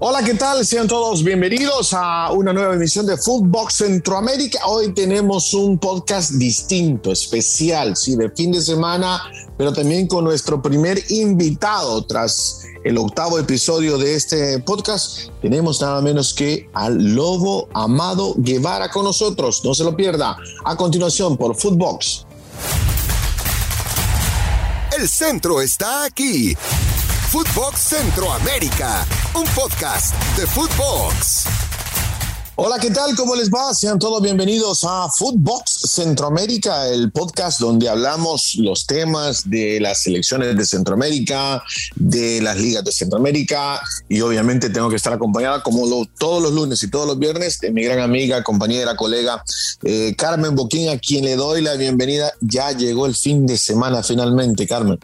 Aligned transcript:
Hola, 0.00 0.22
¿qué 0.22 0.34
tal? 0.34 0.64
Sean 0.64 0.86
todos 0.86 1.24
bienvenidos 1.24 1.92
a 1.92 2.30
una 2.30 2.52
nueva 2.52 2.72
emisión 2.74 3.04
de 3.04 3.16
Footbox 3.16 3.74
Centroamérica. 3.78 4.64
Hoy 4.68 4.94
tenemos 4.94 5.52
un 5.54 5.76
podcast 5.76 6.34
distinto, 6.34 7.10
especial, 7.10 7.96
sí, 7.96 8.14
de 8.14 8.30
fin 8.30 8.52
de 8.52 8.60
semana, 8.60 9.20
pero 9.56 9.72
también 9.72 10.06
con 10.06 10.22
nuestro 10.22 10.62
primer 10.62 11.02
invitado 11.08 12.04
tras 12.04 12.62
el 12.84 12.96
octavo 12.96 13.40
episodio 13.40 13.98
de 13.98 14.14
este 14.14 14.60
podcast. 14.60 15.30
Tenemos 15.42 15.80
nada 15.80 16.00
menos 16.00 16.32
que 16.32 16.70
al 16.74 17.16
Lobo 17.16 17.68
Amado 17.74 18.34
Guevara 18.36 18.90
con 18.90 19.02
nosotros. 19.02 19.64
No 19.64 19.74
se 19.74 19.82
lo 19.82 19.96
pierda. 19.96 20.36
A 20.64 20.76
continuación 20.76 21.36
por 21.36 21.56
Footbox. 21.56 22.24
El 24.96 25.08
centro 25.08 25.60
está 25.60 26.04
aquí. 26.04 26.56
Footbox 27.30 27.80
Centroamérica, 27.80 29.06
un 29.34 29.44
podcast 29.54 30.14
de 30.38 30.46
Footbox. 30.46 31.44
Hola, 32.56 32.78
¿qué 32.80 32.90
tal? 32.90 33.14
¿Cómo 33.16 33.36
les 33.36 33.50
va? 33.50 33.74
Sean 33.74 33.98
todos 33.98 34.22
bienvenidos 34.22 34.82
a 34.88 35.10
Footbox 35.10 35.90
Centroamérica, 35.90 36.88
el 36.88 37.12
podcast 37.12 37.60
donde 37.60 37.86
hablamos 37.86 38.54
los 38.54 38.86
temas 38.86 39.42
de 39.48 39.78
las 39.78 40.04
selecciones 40.04 40.56
de 40.56 40.64
Centroamérica, 40.64 41.62
de 41.96 42.40
las 42.40 42.56
ligas 42.56 42.82
de 42.84 42.92
Centroamérica 42.92 43.78
y 44.08 44.22
obviamente 44.22 44.70
tengo 44.70 44.88
que 44.88 44.96
estar 44.96 45.12
acompañada 45.12 45.62
como 45.62 46.06
todos 46.18 46.42
los 46.42 46.52
lunes 46.52 46.82
y 46.82 46.90
todos 46.90 47.06
los 47.06 47.18
viernes 47.18 47.60
de 47.60 47.70
mi 47.70 47.82
gran 47.82 47.98
amiga, 48.00 48.42
compañera, 48.42 48.96
colega 48.96 49.44
eh, 49.84 50.14
Carmen 50.16 50.54
Boquín, 50.54 50.88
a 50.88 50.98
quien 50.98 51.26
le 51.26 51.36
doy 51.36 51.60
la 51.60 51.74
bienvenida. 51.74 52.32
Ya 52.40 52.72
llegó 52.72 53.04
el 53.04 53.14
fin 53.14 53.46
de 53.46 53.58
semana 53.58 54.02
finalmente, 54.02 54.66
Carmen. 54.66 54.98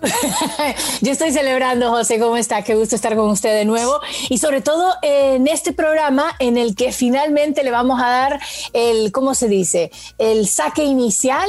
Yo 1.00 1.12
estoy 1.12 1.32
celebrando, 1.32 1.90
José, 1.90 2.18
¿cómo 2.18 2.36
está? 2.36 2.62
Qué 2.62 2.74
gusto 2.74 2.94
estar 2.94 3.16
con 3.16 3.30
usted 3.30 3.54
de 3.54 3.64
nuevo. 3.64 4.00
Y 4.28 4.38
sobre 4.38 4.60
todo 4.60 4.94
en 5.02 5.46
este 5.48 5.72
programa 5.72 6.34
en 6.38 6.56
el 6.56 6.74
que 6.74 6.92
finalmente 6.92 7.64
le 7.64 7.70
vamos 7.70 8.00
a 8.00 8.08
dar 8.08 8.40
el, 8.72 9.12
¿cómo 9.12 9.34
se 9.34 9.48
dice? 9.48 9.90
El 10.18 10.46
saque 10.48 10.84
inicial 10.84 11.48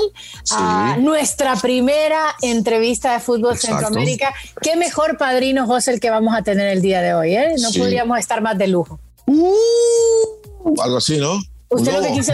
a 0.52 0.98
nuestra 0.98 1.56
primera 1.56 2.36
entrevista 2.42 3.14
de 3.14 3.20
fútbol 3.20 3.58
Centroamérica. 3.58 4.34
Qué 4.62 4.76
mejor 4.76 5.18
padrino, 5.18 5.66
José, 5.66 5.92
el 5.92 6.00
que 6.00 6.10
vamos 6.10 6.36
a 6.36 6.42
tener 6.42 6.70
el 6.70 6.82
día 6.82 7.02
de 7.02 7.14
hoy. 7.14 7.36
¿eh? 7.36 7.56
No 7.60 7.70
podríamos 7.72 8.18
estar 8.20 8.42
más 8.42 8.58
de 8.58 8.68
lujo. 8.68 9.00
Uh, 9.28 10.82
algo 10.82 10.98
así, 10.98 11.18
¿no? 11.18 11.40
Usted 11.72 11.94
lo 11.94 12.02
que 12.02 12.14
quiso, 12.14 12.34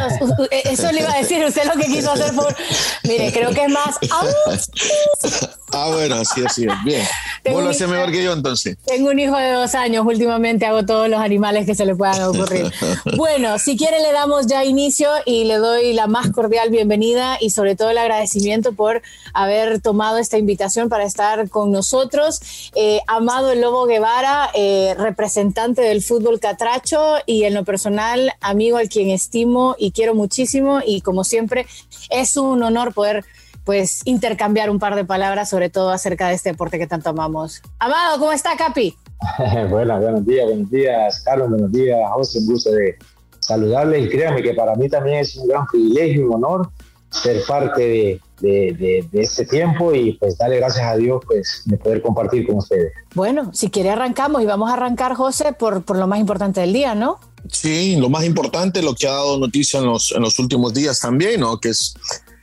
eh, 0.50 0.64
eso 0.66 0.92
le 0.94 1.02
iba 1.02 1.12
a 1.12 1.18
decir, 1.18 1.44
usted 1.44 1.66
lo 1.66 1.74
que 1.74 1.88
quiso 1.88 2.12
hacer 2.12 2.34
por, 2.34 2.56
mire, 3.04 3.34
creo 3.34 3.52
que 3.52 3.66
es 3.66 3.70
más. 3.70 4.00
Ah, 5.78 5.90
bueno, 5.92 6.16
así 6.16 6.42
es, 6.42 6.56
bien. 6.86 7.06
Vos 7.52 7.62
lo 7.62 7.72
haces 7.72 7.90
mejor 7.90 8.10
que 8.10 8.24
yo 8.24 8.32
entonces. 8.32 8.78
Tengo 8.86 9.10
un 9.10 9.20
hijo 9.20 9.36
de 9.36 9.52
dos 9.52 9.76
años, 9.76 10.06
últimamente 10.06 10.66
hago 10.66 10.86
todos 10.86 11.10
los 11.10 11.20
animales 11.20 11.66
que 11.66 11.76
se 11.76 11.86
le 11.86 11.96
puedan 11.96 12.22
ocurrir. 12.24 12.72
bueno, 13.18 13.60
si 13.60 13.76
quiere 13.76 14.00
le 14.00 14.14
damos 14.14 14.48
ya 14.48 14.64
inicio 14.64 15.10
y 15.26 15.44
le 15.44 15.58
doy 15.58 15.92
la 15.92 16.08
más 16.08 16.32
cordial 16.32 16.70
bienvenida 16.70 17.38
y 17.42 17.50
sobre 17.50 17.76
todo 17.76 17.90
el 17.90 17.98
agradecimiento 17.98 18.72
por 18.72 19.02
haber 19.34 19.82
tomado 19.82 20.18
esta 20.18 20.38
invitación 20.38 20.88
para 20.88 21.04
estar 21.04 21.50
con 21.50 21.72
nosotros. 21.72 22.40
Eh, 22.76 23.02
Amado 23.08 23.52
el 23.52 23.60
Lobo 23.60 23.86
Guevara, 23.86 24.52
eh, 24.54 24.96
representante 24.98 25.82
del 25.82 26.02
fútbol 26.02 26.40
catracho 26.40 27.16
y 27.26 27.44
en 27.44 27.54
lo 27.54 27.66
personal, 27.66 28.32
amigo 28.40 28.78
al 28.78 28.88
quien 28.88 29.10
es 29.10 29.25
estimo 29.26 29.76
y 29.78 29.92
quiero 29.92 30.16
muchísimo 30.16 30.80
y 30.86 31.02
como 31.02 31.24
siempre 31.24 31.66
es 32.10 32.38
un 32.38 32.62
honor 32.64 32.94
poder 32.94 33.26
pues 33.64 34.02
intercambiar 34.06 34.70
un 34.70 34.78
par 34.78 34.96
de 34.96 35.04
palabras, 35.04 35.50
sobre 35.50 35.70
todo 35.70 35.90
acerca 35.90 36.28
de 36.28 36.36
este 36.36 36.52
deporte 36.52 36.78
que 36.78 36.86
tanto 36.86 37.10
amamos. 37.10 37.62
Amado, 37.80 38.20
¿cómo 38.20 38.32
está, 38.32 38.56
Capi? 38.56 38.96
Buenas, 39.70 40.02
buenos 40.02 40.26
días, 40.26 40.46
buenos 40.46 40.70
días, 40.70 41.22
Carlos, 41.26 41.50
buenos 41.50 41.72
días, 41.72 41.98
José, 42.14 42.40
un 42.40 42.46
gusto 42.46 42.72
de 42.72 42.96
saludarles 43.40 44.06
y 44.06 44.10
créanme 44.10 44.44
que 44.44 44.54
para 44.54 44.76
mí 44.76 44.88
también 44.88 45.20
es 45.20 45.36
un 45.36 45.48
gran 45.48 45.66
privilegio 45.66 46.22
y 46.22 46.24
un 46.26 46.36
honor 46.36 46.70
ser 47.10 47.42
parte 47.48 47.82
de, 47.82 48.22
de, 48.42 49.08
de, 49.12 49.22
este 49.22 49.46
tiempo 49.46 49.94
y 49.94 50.14
pues 50.14 50.38
darle 50.38 50.58
gracias 50.58 50.86
a 50.86 50.96
Dios 50.98 51.24
pues 51.26 51.64
de 51.66 51.78
poder 51.78 52.02
compartir 52.02 52.46
con 52.46 52.58
ustedes. 52.58 52.92
Bueno, 53.14 53.52
si 53.54 53.70
quiere 53.70 53.90
arrancamos 53.90 54.42
y 54.42 54.46
vamos 54.46 54.70
a 54.70 54.74
arrancar, 54.74 55.16
José, 55.16 55.54
por, 55.54 55.84
por 55.84 55.98
lo 55.98 56.08
más 56.08 56.20
importante 56.20 56.62
del 56.62 56.74
día, 56.74 56.94
¿no? 56.94 57.20
Sí, 57.52 57.96
lo 57.98 58.10
más 58.10 58.26
importante, 58.26 58.82
lo 58.82 58.96
que 58.96 59.08
ha 59.08 59.12
dado 59.12 59.38
noticia 59.38 59.80
en 59.80 59.86
los, 59.86 60.12
en 60.12 60.22
los 60.22 60.40
últimos 60.40 60.74
días 60.74 61.00
también, 61.00 61.42
¿no? 61.42 61.60
Que 61.60 61.70
es 61.70 61.96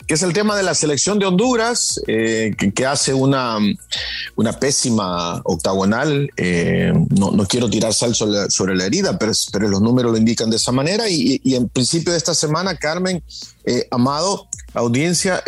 que 0.06 0.14
es 0.14 0.22
el 0.22 0.32
tema 0.32 0.56
de 0.56 0.62
la 0.62 0.74
selección 0.74 1.18
de 1.18 1.26
Honduras, 1.26 2.00
eh, 2.06 2.54
que, 2.74 2.86
hace 2.86 3.14
una, 3.14 3.58
una 4.36 4.58
pésima 4.58 5.40
octagonal. 5.44 6.30
Eh, 6.36 6.92
no, 7.10 7.30
no, 7.30 7.46
quiero 7.46 7.70
tirar 7.70 7.94
sal 7.94 8.14
sobre, 8.14 8.76
la 8.76 8.86
herida, 8.86 9.18
pero, 9.18 9.32
pero, 9.52 9.68
los 9.68 9.80
números 9.80 10.12
lo 10.12 10.18
indican 10.18 10.50
de 10.50 10.56
esa 10.56 10.72
manera. 10.72 11.08
Y, 11.08 11.40
y 11.44 11.54
en 11.54 11.68
principio 11.68 12.12
de 12.12 12.18
esta 12.18 12.34
semana, 12.34 12.76
Carmen, 12.76 13.22
eh, 13.64 13.86
Amado, 13.90 14.48
audiencia, 14.74 15.42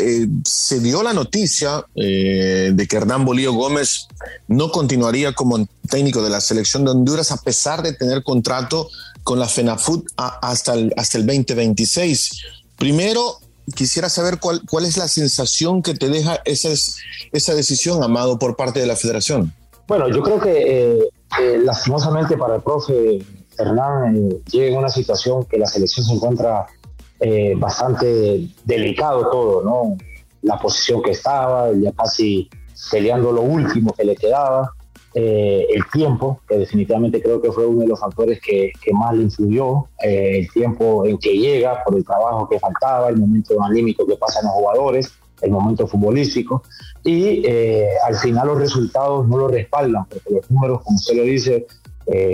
se 0.44 0.80
dio 0.80 1.02
la 1.02 1.14
noticia 1.14 1.84
de 1.94 2.86
que 2.88 2.96
Hernán 2.96 3.24
Bolío 3.24 3.54
Gómez 3.54 4.06
no 4.48 4.70
continuaría 4.70 5.32
como 5.32 5.66
técnico 5.88 6.22
de 6.22 6.30
la 6.30 6.40
selección 6.40 6.84
de 6.84 6.90
Honduras 6.90 7.30
a 7.32 7.38
pesar 7.38 7.82
de 7.82 7.94
tener 7.94 8.22
contrato 8.22 8.88
con 9.24 9.38
la 9.40 9.48
FENAFUT 9.48 10.06
hasta 10.16 10.74
el, 10.74 10.94
hasta 10.96 11.18
el 11.18 11.26
2026. 11.26 12.42
Primero, 12.76 13.38
quisiera 13.74 14.08
saber 14.08 14.38
cuál, 14.38 14.60
cuál 14.68 14.84
es 14.84 14.96
la 14.96 15.08
sensación 15.08 15.82
que 15.82 15.94
te 15.94 16.08
deja 16.08 16.40
esa, 16.44 16.68
esa 17.32 17.54
decisión, 17.54 18.02
Amado, 18.02 18.38
por 18.38 18.54
parte 18.56 18.80
de 18.80 18.86
la 18.86 18.96
federación. 18.96 19.52
Bueno, 19.88 20.08
yo 20.08 20.22
creo 20.22 20.40
que 20.40 21.08
eh, 21.40 21.58
lastimosamente 21.62 22.36
para 22.36 22.56
el 22.56 22.62
profe 22.62 23.18
Hernán 23.58 24.16
eh, 24.16 24.40
llega 24.50 24.72
en 24.72 24.78
una 24.78 24.88
situación 24.88 25.44
que 25.44 25.58
la 25.58 25.66
selección 25.66 26.06
se 26.06 26.14
encuentra 26.14 26.66
eh, 27.20 27.54
bastante 27.56 28.48
delicado 28.64 29.30
todo, 29.30 29.62
¿no? 29.62 29.96
La 30.42 30.58
posición 30.58 31.02
que 31.02 31.12
estaba, 31.12 31.70
ya 31.72 31.92
casi 31.92 32.48
peleando 32.90 33.32
lo 33.32 33.42
último 33.42 33.94
que 33.94 34.04
le 34.04 34.16
quedaba. 34.16 34.73
Eh, 35.16 35.68
el 35.72 35.84
tiempo, 35.92 36.40
que 36.48 36.58
definitivamente 36.58 37.22
creo 37.22 37.40
que 37.40 37.52
fue 37.52 37.64
uno 37.64 37.82
de 37.82 37.86
los 37.86 38.00
factores 38.00 38.40
que, 38.40 38.72
más 38.92 39.14
le 39.14 39.22
influyó, 39.22 39.86
eh, 40.02 40.40
el 40.40 40.50
tiempo 40.50 41.06
en 41.06 41.18
que 41.18 41.38
llega 41.38 41.84
por 41.84 41.96
el 41.96 42.04
trabajo 42.04 42.48
que 42.48 42.58
faltaba, 42.58 43.10
el 43.10 43.18
momento 43.18 43.62
anímico 43.62 44.04
que 44.08 44.16
pasan 44.16 44.46
los 44.46 44.54
jugadores, 44.54 45.12
el 45.40 45.52
momento 45.52 45.86
futbolístico, 45.86 46.64
y 47.04 47.46
eh, 47.46 47.90
al 48.04 48.16
final 48.16 48.48
los 48.48 48.58
resultados 48.58 49.28
no 49.28 49.36
lo 49.36 49.46
respaldan, 49.46 50.04
porque 50.06 50.34
los 50.34 50.50
números, 50.50 50.82
como 50.82 50.96
usted 50.96 51.14
lo 51.14 51.22
dice, 51.22 51.66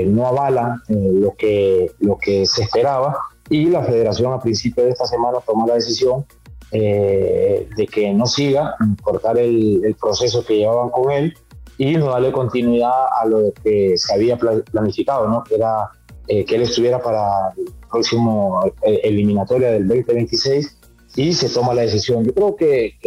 no 0.06 0.26
avalan 0.26 0.80
lo, 0.88 1.34
que, 1.36 1.92
lo 2.00 2.16
que 2.16 2.46
se 2.46 2.62
esperaba, 2.62 3.14
y 3.50 3.66
la 3.66 3.84
federación 3.84 4.32
a 4.32 4.40
principio 4.40 4.84
de 4.84 4.90
esta 4.90 5.04
semana 5.04 5.38
tomó 5.46 5.66
la 5.66 5.74
decisión 5.74 6.24
de 6.72 7.88
que 7.92 8.12
no 8.14 8.26
siga, 8.26 8.74
cortar 9.02 9.38
el, 9.38 9.84
el 9.84 9.94
proceso 9.96 10.44
que 10.44 10.56
llevaban 10.56 10.88
con 10.88 11.12
él, 11.12 11.34
y 11.80 11.96
no 11.96 12.10
darle 12.10 12.30
continuidad 12.30 13.06
a 13.18 13.24
lo 13.24 13.54
que 13.64 13.96
se 13.96 14.12
había 14.12 14.36
planificado, 14.36 15.26
¿no? 15.26 15.42
que 15.42 15.54
era 15.54 15.90
eh, 16.28 16.44
que 16.44 16.56
él 16.56 16.62
estuviera 16.62 17.00
para 17.00 17.54
el 17.56 17.72
próximo 17.90 18.60
eh, 18.82 19.00
eliminatoria 19.02 19.70
del 19.70 19.88
2026 19.88 20.78
y 21.16 21.32
se 21.32 21.48
toma 21.48 21.72
la 21.72 21.80
decisión. 21.80 22.22
Yo 22.22 22.34
creo 22.34 22.54
que, 22.54 22.98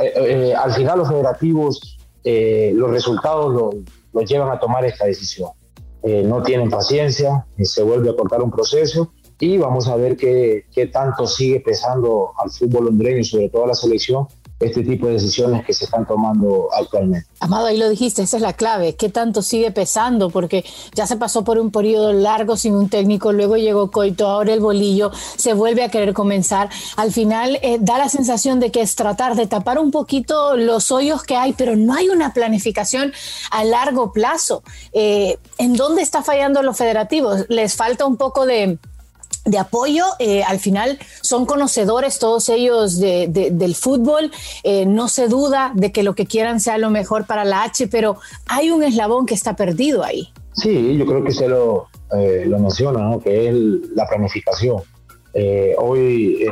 eh, 0.00 0.54
al 0.54 0.72
final 0.72 1.00
los 1.00 1.08
federativos, 1.08 1.98
los 2.24 2.90
resultados 2.90 3.74
los 4.14 4.24
llevan 4.24 4.52
a 4.52 4.58
tomar 4.58 4.86
esta 4.86 5.04
decisión. 5.04 5.50
no 6.02 6.42
tienen 6.42 6.70
paciencia, 6.70 7.44
se 7.62 7.82
vuelve 7.82 8.08
a 8.08 8.16
cortar 8.16 8.40
un 8.40 8.50
proceso 8.50 9.12
y 9.38 9.58
vamos 9.58 9.86
a 9.86 9.96
ver 9.96 10.16
qué, 10.16 10.64
qué 10.72 10.86
tanto 10.86 11.26
sigue 11.26 11.60
pesando 11.60 12.32
al 12.38 12.50
fútbol 12.50 12.88
hondureño, 12.88 13.22
sobre 13.22 13.50
todo 13.50 13.64
a 13.64 13.66
la 13.66 13.74
selección, 13.74 14.26
este 14.62 14.82
tipo 14.82 15.06
de 15.06 15.14
decisiones 15.14 15.64
que 15.64 15.72
se 15.72 15.84
están 15.84 16.06
tomando 16.06 16.68
actualmente. 16.72 17.28
Amado, 17.40 17.66
ahí 17.66 17.76
lo 17.76 17.88
dijiste, 17.88 18.22
esa 18.22 18.36
es 18.36 18.42
la 18.42 18.52
clave. 18.52 18.94
¿Qué 18.94 19.08
tanto 19.08 19.42
sigue 19.42 19.70
pesando? 19.70 20.30
Porque 20.30 20.64
ya 20.94 21.06
se 21.06 21.16
pasó 21.16 21.44
por 21.44 21.58
un 21.58 21.70
periodo 21.70 22.12
largo 22.12 22.56
sin 22.56 22.74
un 22.74 22.88
técnico, 22.88 23.32
luego 23.32 23.56
llegó 23.56 23.90
Coito, 23.90 24.28
ahora 24.28 24.52
el 24.52 24.60
bolillo, 24.60 25.10
se 25.36 25.52
vuelve 25.52 25.82
a 25.82 25.88
querer 25.88 26.14
comenzar. 26.14 26.70
Al 26.96 27.12
final 27.12 27.58
eh, 27.62 27.78
da 27.80 27.98
la 27.98 28.08
sensación 28.08 28.60
de 28.60 28.70
que 28.70 28.80
es 28.80 28.94
tratar 28.94 29.34
de 29.34 29.46
tapar 29.46 29.78
un 29.78 29.90
poquito 29.90 30.56
los 30.56 30.90
hoyos 30.90 31.22
que 31.24 31.36
hay, 31.36 31.52
pero 31.52 31.76
no 31.76 31.94
hay 31.94 32.08
una 32.08 32.32
planificación 32.32 33.12
a 33.50 33.64
largo 33.64 34.12
plazo. 34.12 34.62
Eh, 34.92 35.38
¿En 35.58 35.74
dónde 35.74 36.02
está 36.02 36.22
fallando 36.22 36.62
los 36.62 36.76
federativos? 36.76 37.46
Les 37.48 37.74
falta 37.74 38.06
un 38.06 38.16
poco 38.16 38.46
de 38.46 38.78
de 39.44 39.58
apoyo. 39.58 40.04
Eh, 40.18 40.42
al 40.42 40.58
final 40.58 40.98
son 41.20 41.46
conocedores 41.46 42.18
todos 42.18 42.48
ellos 42.48 42.98
del 42.98 43.74
fútbol. 43.74 44.30
Eh, 44.62 44.86
no 44.86 45.08
se 45.08 45.28
duda 45.28 45.72
de 45.74 45.92
que 45.92 46.02
lo 46.02 46.14
que 46.14 46.26
quieran 46.26 46.60
sea 46.60 46.78
lo 46.78 46.90
mejor 46.90 47.26
para 47.26 47.44
la 47.44 47.64
H, 47.64 47.88
pero 47.88 48.16
hay 48.46 48.70
un 48.70 48.82
eslabón 48.82 49.26
que 49.26 49.34
está 49.34 49.56
perdido 49.56 50.04
ahí. 50.04 50.28
Sí, 50.52 50.96
yo 50.96 51.06
creo 51.06 51.24
que 51.24 51.32
se 51.32 51.48
lo, 51.48 51.88
eh, 52.16 52.44
lo 52.46 52.58
menciona, 52.58 53.18
que 53.22 53.48
es 53.48 53.54
la 53.94 54.06
planificación. 54.06 54.82
hoy 55.78 56.46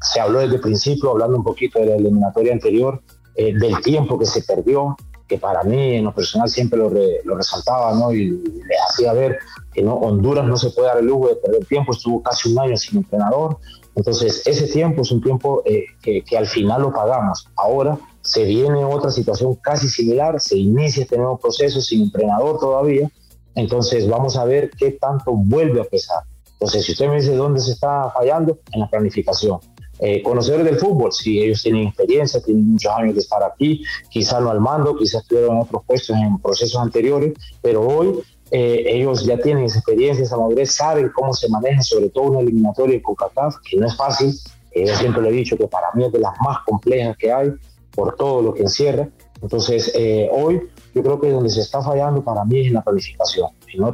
se 0.00 0.20
habló 0.20 0.40
desde 0.40 0.56
el 0.56 0.60
principio, 0.60 1.10
hablando 1.10 1.36
un 1.36 1.44
poquito 1.44 1.78
de 1.78 1.86
la 1.86 1.96
eliminatoria 1.96 2.52
anterior, 2.52 3.02
del 3.36 3.80
tiempo 3.82 4.18
que 4.18 4.26
se 4.26 4.42
perdió. 4.42 4.96
Que 5.28 5.38
para 5.38 5.62
mí 5.64 5.96
en 5.96 6.04
lo 6.04 6.14
personal 6.14 6.48
siempre 6.48 6.78
lo, 6.78 6.90
lo 7.24 7.36
resaltaba, 7.36 7.94
¿no? 7.94 8.12
Y 8.12 8.30
le 8.30 8.74
hacía 8.88 9.12
ver 9.12 9.38
que 9.72 9.82
no, 9.82 9.94
Honduras 9.94 10.44
no 10.46 10.56
se 10.56 10.70
puede 10.70 10.88
dar 10.88 10.98
el 10.98 11.06
lujo 11.06 11.28
de 11.28 11.36
perder 11.36 11.64
tiempo, 11.66 11.92
estuvo 11.92 12.22
casi 12.22 12.52
un 12.52 12.58
año 12.58 12.76
sin 12.76 12.98
entrenador, 12.98 13.58
entonces 13.94 14.42
ese 14.46 14.68
tiempo 14.68 15.02
es 15.02 15.10
un 15.10 15.22
tiempo 15.22 15.62
eh, 15.64 15.84
que, 16.02 16.22
que, 16.22 16.36
al 16.36 16.46
final 16.46 16.82
lo 16.82 16.92
pagamos. 16.92 17.48
Ahora 17.56 17.98
se 18.22 18.44
viene 18.44 18.84
otra 18.84 19.10
situación 19.10 19.54
casi 19.56 19.88
similar, 19.88 20.40
se 20.40 20.56
inicia 20.56 21.02
este 21.02 21.16
nuevo 21.16 21.38
proceso 21.38 21.80
sin 21.80 22.02
entrenador 22.02 22.58
todavía, 22.58 23.10
entonces 23.54 24.06
vamos 24.08 24.36
a 24.36 24.44
ver 24.44 24.70
qué 24.70 24.92
tanto 24.92 25.32
vuelve 25.32 25.80
a 25.80 25.84
pesar. 25.84 26.22
Entonces, 26.52 26.84
si 26.86 26.92
usted 26.92 27.08
me 27.08 27.16
dice 27.16 27.34
dónde 27.34 27.60
se 27.60 27.72
está 27.72 28.10
fallando, 28.10 28.58
en 28.72 28.80
la 28.80 28.88
planificación. 28.88 29.60
Eh, 29.98 30.22
conocedores 30.22 30.66
del 30.66 30.76
fútbol, 30.78 31.12
si 31.12 31.40
ellos 31.40 31.62
tienen 31.62 31.88
experiencia, 31.88 32.42
tienen 32.42 32.72
muchos 32.72 32.92
años 32.92 33.14
de 33.14 33.20
estar 33.20 33.42
aquí, 33.42 33.82
quizás 34.10 34.42
no 34.42 34.50
al 34.50 34.60
mando, 34.60 34.96
quizás 34.96 35.22
estuvieron 35.22 35.56
en 35.56 35.62
otros 35.62 35.82
puestos 35.86 36.16
en 36.16 36.38
procesos 36.38 36.80
anteriores, 36.80 37.32
pero 37.62 37.80
hoy 37.80 38.20
eh, 38.50 38.84
ellos 38.86 39.24
ya 39.24 39.38
tienen 39.38 39.64
esa 39.64 39.78
experiencia, 39.78 40.24
esa 40.24 40.36
madurez, 40.36 40.74
saben 40.74 41.10
cómo 41.14 41.32
se 41.32 41.48
maneja, 41.48 41.82
sobre 41.82 42.10
todo 42.10 42.24
una 42.24 42.40
eliminatoria 42.40 42.96
de 42.96 43.02
CONCACAF, 43.02 43.56
que 43.68 43.78
no 43.78 43.86
es 43.86 43.96
fácil. 43.96 44.34
yo 44.74 44.94
siempre 44.96 45.22
le 45.22 45.30
he 45.30 45.32
dicho 45.32 45.56
que 45.56 45.66
para 45.66 45.86
mí 45.94 46.04
es 46.04 46.12
de 46.12 46.18
las 46.18 46.34
más 46.44 46.58
complejas 46.66 47.16
que 47.16 47.32
hay, 47.32 47.52
por 47.96 48.14
todo 48.16 48.42
lo 48.42 48.54
que 48.54 48.62
encierra. 48.62 49.08
Entonces, 49.42 49.90
eh, 49.94 50.28
hoy 50.30 50.60
yo 50.94 51.02
creo 51.02 51.20
que 51.20 51.30
donde 51.30 51.50
se 51.50 51.60
está 51.60 51.82
fallando 51.82 52.22
para 52.22 52.44
mí 52.44 52.60
es 52.60 52.66
en 52.68 52.74
la 52.74 52.82
planificación, 52.82 53.50
y 53.72 53.78
no, 53.78 53.90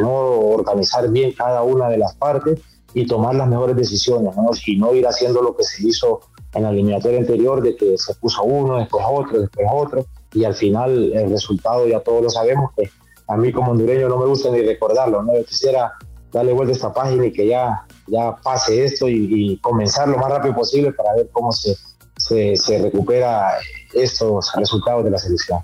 no 0.00 0.40
organizar 0.40 1.08
bien 1.10 1.32
cada 1.32 1.62
una 1.62 1.88
de 1.88 1.98
las 1.98 2.14
partes 2.16 2.60
y 2.94 3.06
tomar 3.06 3.34
las 3.34 3.48
mejores 3.48 3.76
decisiones, 3.76 4.34
¿no? 4.36 4.50
y 4.64 4.76
no 4.76 4.94
ir 4.94 5.06
haciendo 5.06 5.42
lo 5.42 5.56
que 5.56 5.64
se 5.64 5.86
hizo 5.86 6.20
en 6.54 6.62
la 6.62 6.70
eliminatoria 6.70 7.18
anterior, 7.18 7.62
de 7.62 7.76
que 7.76 7.98
se 7.98 8.14
puso 8.14 8.42
uno, 8.44 8.78
después 8.78 9.04
otro, 9.08 9.40
después 9.40 9.66
otro, 9.70 10.06
y 10.32 10.44
al 10.44 10.54
final 10.54 11.12
el 11.12 11.30
resultado 11.30 11.86
ya 11.86 12.00
todos 12.00 12.22
lo 12.22 12.30
sabemos, 12.30 12.70
que 12.76 12.88
a 13.26 13.36
mí 13.36 13.52
como 13.52 13.72
hondureño 13.72 14.08
no 14.08 14.18
me 14.18 14.26
gusta 14.26 14.50
ni 14.50 14.62
recordarlo, 14.62 15.22
¿no? 15.22 15.34
yo 15.34 15.44
quisiera 15.44 15.92
darle 16.32 16.52
vuelta 16.52 16.72
a 16.72 16.76
esta 16.76 16.92
página 16.92 17.26
y 17.26 17.32
que 17.32 17.48
ya, 17.48 17.86
ya 18.06 18.36
pase 18.36 18.84
esto 18.84 19.08
y, 19.08 19.28
y 19.30 19.58
comenzar 19.58 20.08
lo 20.08 20.18
más 20.18 20.30
rápido 20.30 20.54
posible 20.54 20.92
para 20.92 21.14
ver 21.14 21.28
cómo 21.32 21.52
se 21.52 21.76
se, 22.16 22.78
recupera 22.78 23.54
estos 23.94 24.50
resultados 24.56 25.04
de 25.04 25.10
la 25.10 25.18
selección. 25.18 25.60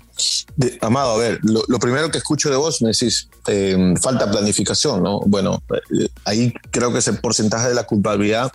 Amado, 0.81 1.11
a 1.13 1.17
ver, 1.17 1.39
lo, 1.43 1.79
primero 1.79 2.09
que 2.09 2.17
escucho 2.17 2.49
de 2.49 2.55
vos 2.55 2.81
me 2.81 2.89
decís, 2.89 3.29
eh, 3.47 3.93
falta 4.01 4.29
planificación, 4.29 5.01
¿no? 5.01 5.19
Bueno, 5.21 5.61
eh, 5.71 6.07
ahí 6.25 6.53
creo 6.71 6.91
que 6.91 6.99
ese 6.99 7.13
porcentaje 7.13 7.69
de 7.69 7.75
la 7.75 7.83
culpabilidad 7.83 8.51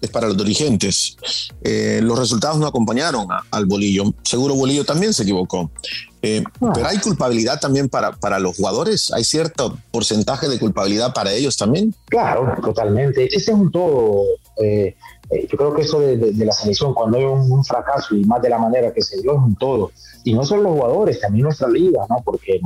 es 0.00 0.10
para 0.10 0.26
los 0.26 0.36
dirigentes. 0.36 1.16
Eh, 1.62 2.00
los 2.02 2.18
resultados 2.18 2.58
no 2.58 2.66
acompañaron 2.66 3.26
al 3.50 3.66
Bolillo. 3.66 4.12
Seguro 4.24 4.54
Bolillo 4.54 4.84
también 4.84 5.12
se 5.14 5.22
equivocó. 5.22 5.70
Ah. 6.24 6.72
Pero 6.74 6.86
hay 6.86 6.98
culpabilidad 6.98 7.60
también 7.60 7.88
para, 7.88 8.12
para 8.12 8.38
los 8.38 8.56
jugadores. 8.56 9.12
¿Hay 9.12 9.24
cierto 9.24 9.78
porcentaje 9.90 10.48
de 10.48 10.58
culpabilidad 10.58 11.12
para 11.12 11.32
ellos 11.32 11.56
también? 11.56 11.94
Claro, 12.06 12.52
totalmente. 12.62 13.26
Ese 13.26 13.52
es 13.52 13.56
un 13.56 13.70
todo. 13.70 14.24
Eh, 15.32 15.46
yo 15.50 15.56
creo 15.56 15.74
que 15.74 15.82
eso 15.82 15.98
de, 15.98 16.32
la 16.44 16.52
selección, 16.52 16.92
cuando 16.92 17.16
hay 17.16 17.24
un, 17.24 17.64
fracaso 17.64 18.14
y 18.14 18.24
más 18.24 18.42
de 18.42 18.50
la 18.50 18.58
manera 18.58 18.92
que 18.92 19.00
se 19.00 19.20
dio, 19.20 19.32
es 19.32 19.38
un 19.38 19.56
todo. 19.56 19.90
Y 20.24 20.34
no 20.34 20.44
solo 20.44 20.62
los 20.62 20.72
jugadores, 20.72 21.20
también 21.20 21.44
nuestra 21.44 21.68
liga, 21.68 22.04
¿no? 22.08 22.16
Porque 22.22 22.60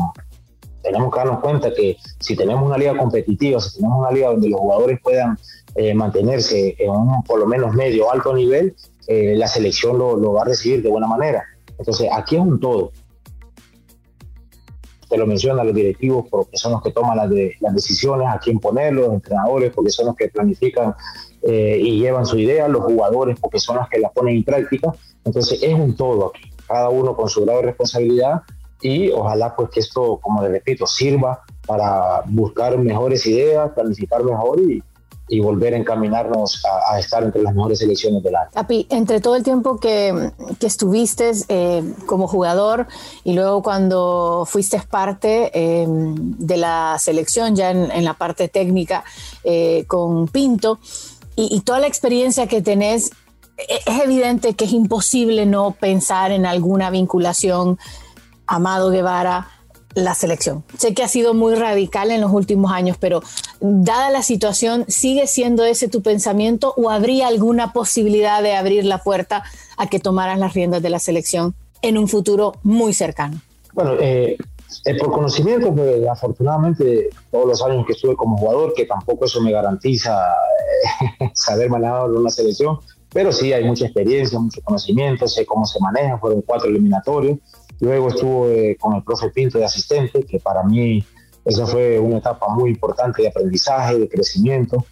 tenemos 0.83 1.13
que 1.13 1.19
darnos 1.19 1.41
cuenta 1.41 1.73
que 1.73 1.97
si 2.19 2.37
tenemos 2.37 2.65
una 2.65 2.77
liga 2.77 2.97
competitiva, 2.97 3.61
si 3.61 3.77
tenemos 3.77 4.01
una 4.01 4.11
liga 4.11 4.29
donde 4.29 4.49
los 4.49 4.61
jugadores 4.61 4.99
puedan 5.01 5.39
eh, 5.77 5.95
mantenerse 5.95 6.75
en 6.79 6.91
un 6.91 7.23
por 7.23 7.39
lo 7.39 7.47
menos 7.47 7.73
medio 7.75 8.13
alto 8.13 8.35
nivel, 8.35 8.75
eh, 9.07 9.35
la 9.37 9.47
selección 9.47 9.97
lo, 9.99 10.33
va 10.33 10.43
a 10.43 10.47
recibir 10.47 10.83
de 10.83 10.89
buena 10.89 11.07
manera. 11.07 11.45
Entonces, 11.79 12.09
aquí 12.13 12.35
es 12.35 12.43
un 12.43 12.59
todo 12.59 12.91
te 15.09 15.17
lo 15.17 15.27
menciona 15.27 15.63
los 15.63 15.75
directivos 15.75 16.27
porque 16.29 16.57
son 16.57 16.73
los 16.73 16.83
que 16.83 16.91
toman 16.91 17.17
las, 17.17 17.31
decisiones, 17.75 18.27
a 18.29 18.39
quién 18.39 18.59
ponerlo, 18.59 19.03
los 19.03 19.15
entrenadores 19.15 19.73
porque 19.75 19.91
son 19.91 20.07
los 20.07 20.17
que 20.17 20.29
planifican 20.29 20.95
eh, 21.49 21.79
y 21.81 22.01
llevan 22.01 22.27
su 22.27 22.37
idea, 22.39 22.67
los 22.67 22.83
jugadores 22.83 23.39
porque 23.41 23.61
son 23.61 23.77
los 23.77 23.89
que 23.89 24.01
la 24.01 24.11
ponen 24.11 24.37
en 24.37 24.45
práctica. 24.45 24.93
Entonces 25.25 25.63
es 25.63 25.75
un 25.75 25.95
todo 25.95 26.33
aquí, 26.35 26.51
cada 26.67 26.89
uno 26.89 27.15
con 27.15 27.29
su 27.29 27.45
grado 27.45 27.61
de 27.61 27.67
responsabilidad 27.67 28.43
y 28.83 29.11
ojalá 29.11 29.55
pues 29.55 29.71
que 29.71 29.79
esto, 29.79 30.19
como 30.21 30.43
les 30.43 30.51
repito, 30.51 30.89
sirva 30.89 31.43
para 31.65 32.23
buscar 32.27 32.77
mejores 32.79 33.25
ideas, 33.27 33.71
planificar 33.77 34.25
mejor 34.25 34.61
y, 34.61 34.83
y 35.29 35.39
volver 35.39 35.75
a 35.75 35.77
encaminarnos 35.77 36.65
a, 36.91 36.99
estar 36.99 37.23
entre 37.23 37.43
las 37.43 37.55
mejores 37.55 37.79
selecciones 37.79 38.25
del 38.25 38.35
año. 38.35 38.51
Api, 38.57 38.89
entre 38.91 39.21
todo 39.21 39.37
el 39.37 39.45
tiempo 39.45 39.79
que, 39.79 40.33
que 40.59 40.67
estuviste 40.67 41.31
eh, 41.49 41.95
como 42.07 42.27
jugador 42.27 42.89
y 43.23 43.35
luego 43.35 43.63
cuando 43.63 44.45
fuiste 44.49 44.83
parte 44.91 45.53
eh, 45.55 45.87
de 45.89 46.57
la 46.57 46.97
selección 46.99 47.55
ya 47.55 47.71
en, 47.71 47.89
en 47.93 48.05
la 48.05 48.15
parte 48.15 48.49
técnica 48.49 49.05
con 49.87 50.27
Pinto, 50.27 50.81
y, 51.37 51.61
toda 51.61 51.81
la 51.81 51.87
experiencia 51.87 52.47
que 52.47 52.63
tenés, 52.63 53.11
e, 53.59 53.81
es 53.87 54.03
evidente 54.03 54.55
que 54.55 54.65
es 54.65 54.73
imposible 54.73 55.47
no 55.47 55.73
pensar 55.73 56.33
en 56.33 56.47
alguna 56.47 56.91
vinculación 56.91 57.79
Amado 58.47 58.91
Guevara 58.91 59.49
la 59.95 60.15
selección. 60.15 60.63
Sé 60.77 60.93
que 60.93 61.03
ha 61.03 61.09
sido 61.09 61.33
muy 61.33 61.55
radical 61.55 62.11
en 62.11 62.21
los 62.21 62.31
últimos 62.31 62.71
años, 62.71 62.99
pero 63.01 63.23
dada 63.61 64.11
la 64.11 64.23
situación, 64.23 64.85
¿sigue 64.89 65.27
siendo 65.27 65.65
ese 65.65 65.89
tu 65.89 66.03
pensamiento 66.03 66.75
o 66.77 66.91
habría 66.91 67.29
alguna 67.29 67.73
posibilidad 67.73 68.43
de 68.43 68.55
abrir 68.55 68.85
la 68.85 68.99
puerta 68.99 69.43
a 69.79 69.87
que 69.89 69.99
tomaran 69.99 70.39
las 70.39 70.53
riendas 70.53 70.83
de 70.83 70.91
la 70.91 70.99
selección 70.99 71.55
en 71.81 71.97
un 71.97 72.09
futuro 72.09 72.57
muy 72.63 72.93
cercano? 72.93 73.41
Bueno, 73.73 73.93
eh, 73.99 74.37
eh, 74.85 74.97
por 74.97 75.11
conocimiento, 75.13 75.75
pues 75.75 76.07
afortunadamente 76.07 77.11
todos 77.31 77.47
los 77.47 77.63
años 77.63 77.87
que 77.87 77.93
estuve 77.93 78.17
como 78.17 78.37
jugador, 78.37 78.75
que 78.75 78.87
tampoco 78.87 79.25
eso 79.25 79.41
me 79.41 79.53
garantiza 79.53 80.29
eh, 81.21 81.31
saber 81.35 81.71
manejar 81.71 82.11
una 82.11 82.31
selección, 82.31 82.79
pero 83.13 83.33
sí 83.33 83.53
hay 83.53 83.65
mucha 83.65 83.87
experiencia, 83.87 84.39
mucho 84.39 84.61
conocimiento, 84.63 85.27
sé 85.27 85.47
cómo 85.47 85.65
se 85.67 85.81
maneja, 85.81 86.19
fueron 86.19 86.43
cuatro 86.43 86.69
eliminatorios. 86.69 87.39
Luego 87.81 88.09
estuve 88.09 88.77
con 88.77 88.95
el 88.95 89.05
profe 89.05 89.29
Pinto 89.31 89.59
de 89.59 89.65
asistente, 89.65 90.25
que 90.25 90.39
para 90.41 90.63
mí 90.63 91.05
esa 91.45 91.67
fue 91.67 91.99
una 91.99 92.19
etapa 92.19 92.49
muy 92.49 92.71
importante 92.71 93.23
de 93.23 93.29
aprendizaje, 93.29 93.99
de 93.99 94.09
crecimiento 94.09 94.85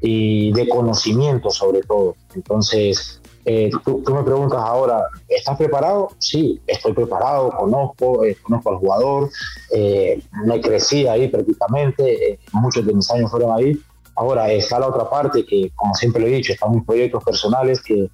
y 0.00 0.52
de 0.52 0.68
conocimiento 0.68 1.50
sobre 1.50 1.80
todo. 1.82 2.16
Entonces, 2.34 3.21
eh, 3.44 3.70
tú, 3.84 4.02
me 4.14 4.22
preguntas 4.22 4.60
ahora, 4.62 5.04
¿estás 5.28 5.56
preparado? 5.58 6.10
Sí, 6.18 6.60
estoy 6.66 6.92
preparado, 6.92 7.50
conozco, 7.50 8.24
eh, 8.24 8.36
conozco 8.40 8.70
al 8.70 8.76
jugador, 8.76 9.30
eh, 9.72 10.22
me 10.44 10.60
crecí 10.60 11.08
ahí 11.08 11.28
prácticamente, 11.28 12.38
muchos 12.52 12.86
de 12.86 12.94
mis 12.94 13.10
años 13.10 13.30
fueron 13.30 13.52
ahí. 13.52 13.78
Ahora 14.14 14.52
está 14.52 14.78
la 14.78 14.88
otra 14.88 15.08
parte 15.08 15.44
que, 15.44 15.72
como 15.74 15.94
siempre 15.94 16.20
lo 16.20 16.28
he 16.28 16.32
dicho, 16.32 16.52
están 16.52 16.72
mis 16.72 16.84
proyectos 16.84 17.24
personales 17.24 17.82
que, 17.82 18.08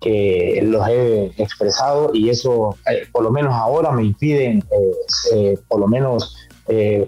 que 0.00 0.60
los 0.64 0.88
he 0.88 1.26
expresado 1.36 2.10
y 2.12 2.30
eso, 2.30 2.74
por 3.12 3.22
lo 3.22 3.30
menos 3.30 3.54
ahora, 3.54 3.92
me 3.92 4.02
impiden, 4.02 4.64
por 5.68 5.78
lo 5.78 5.86
menos, 5.86 6.36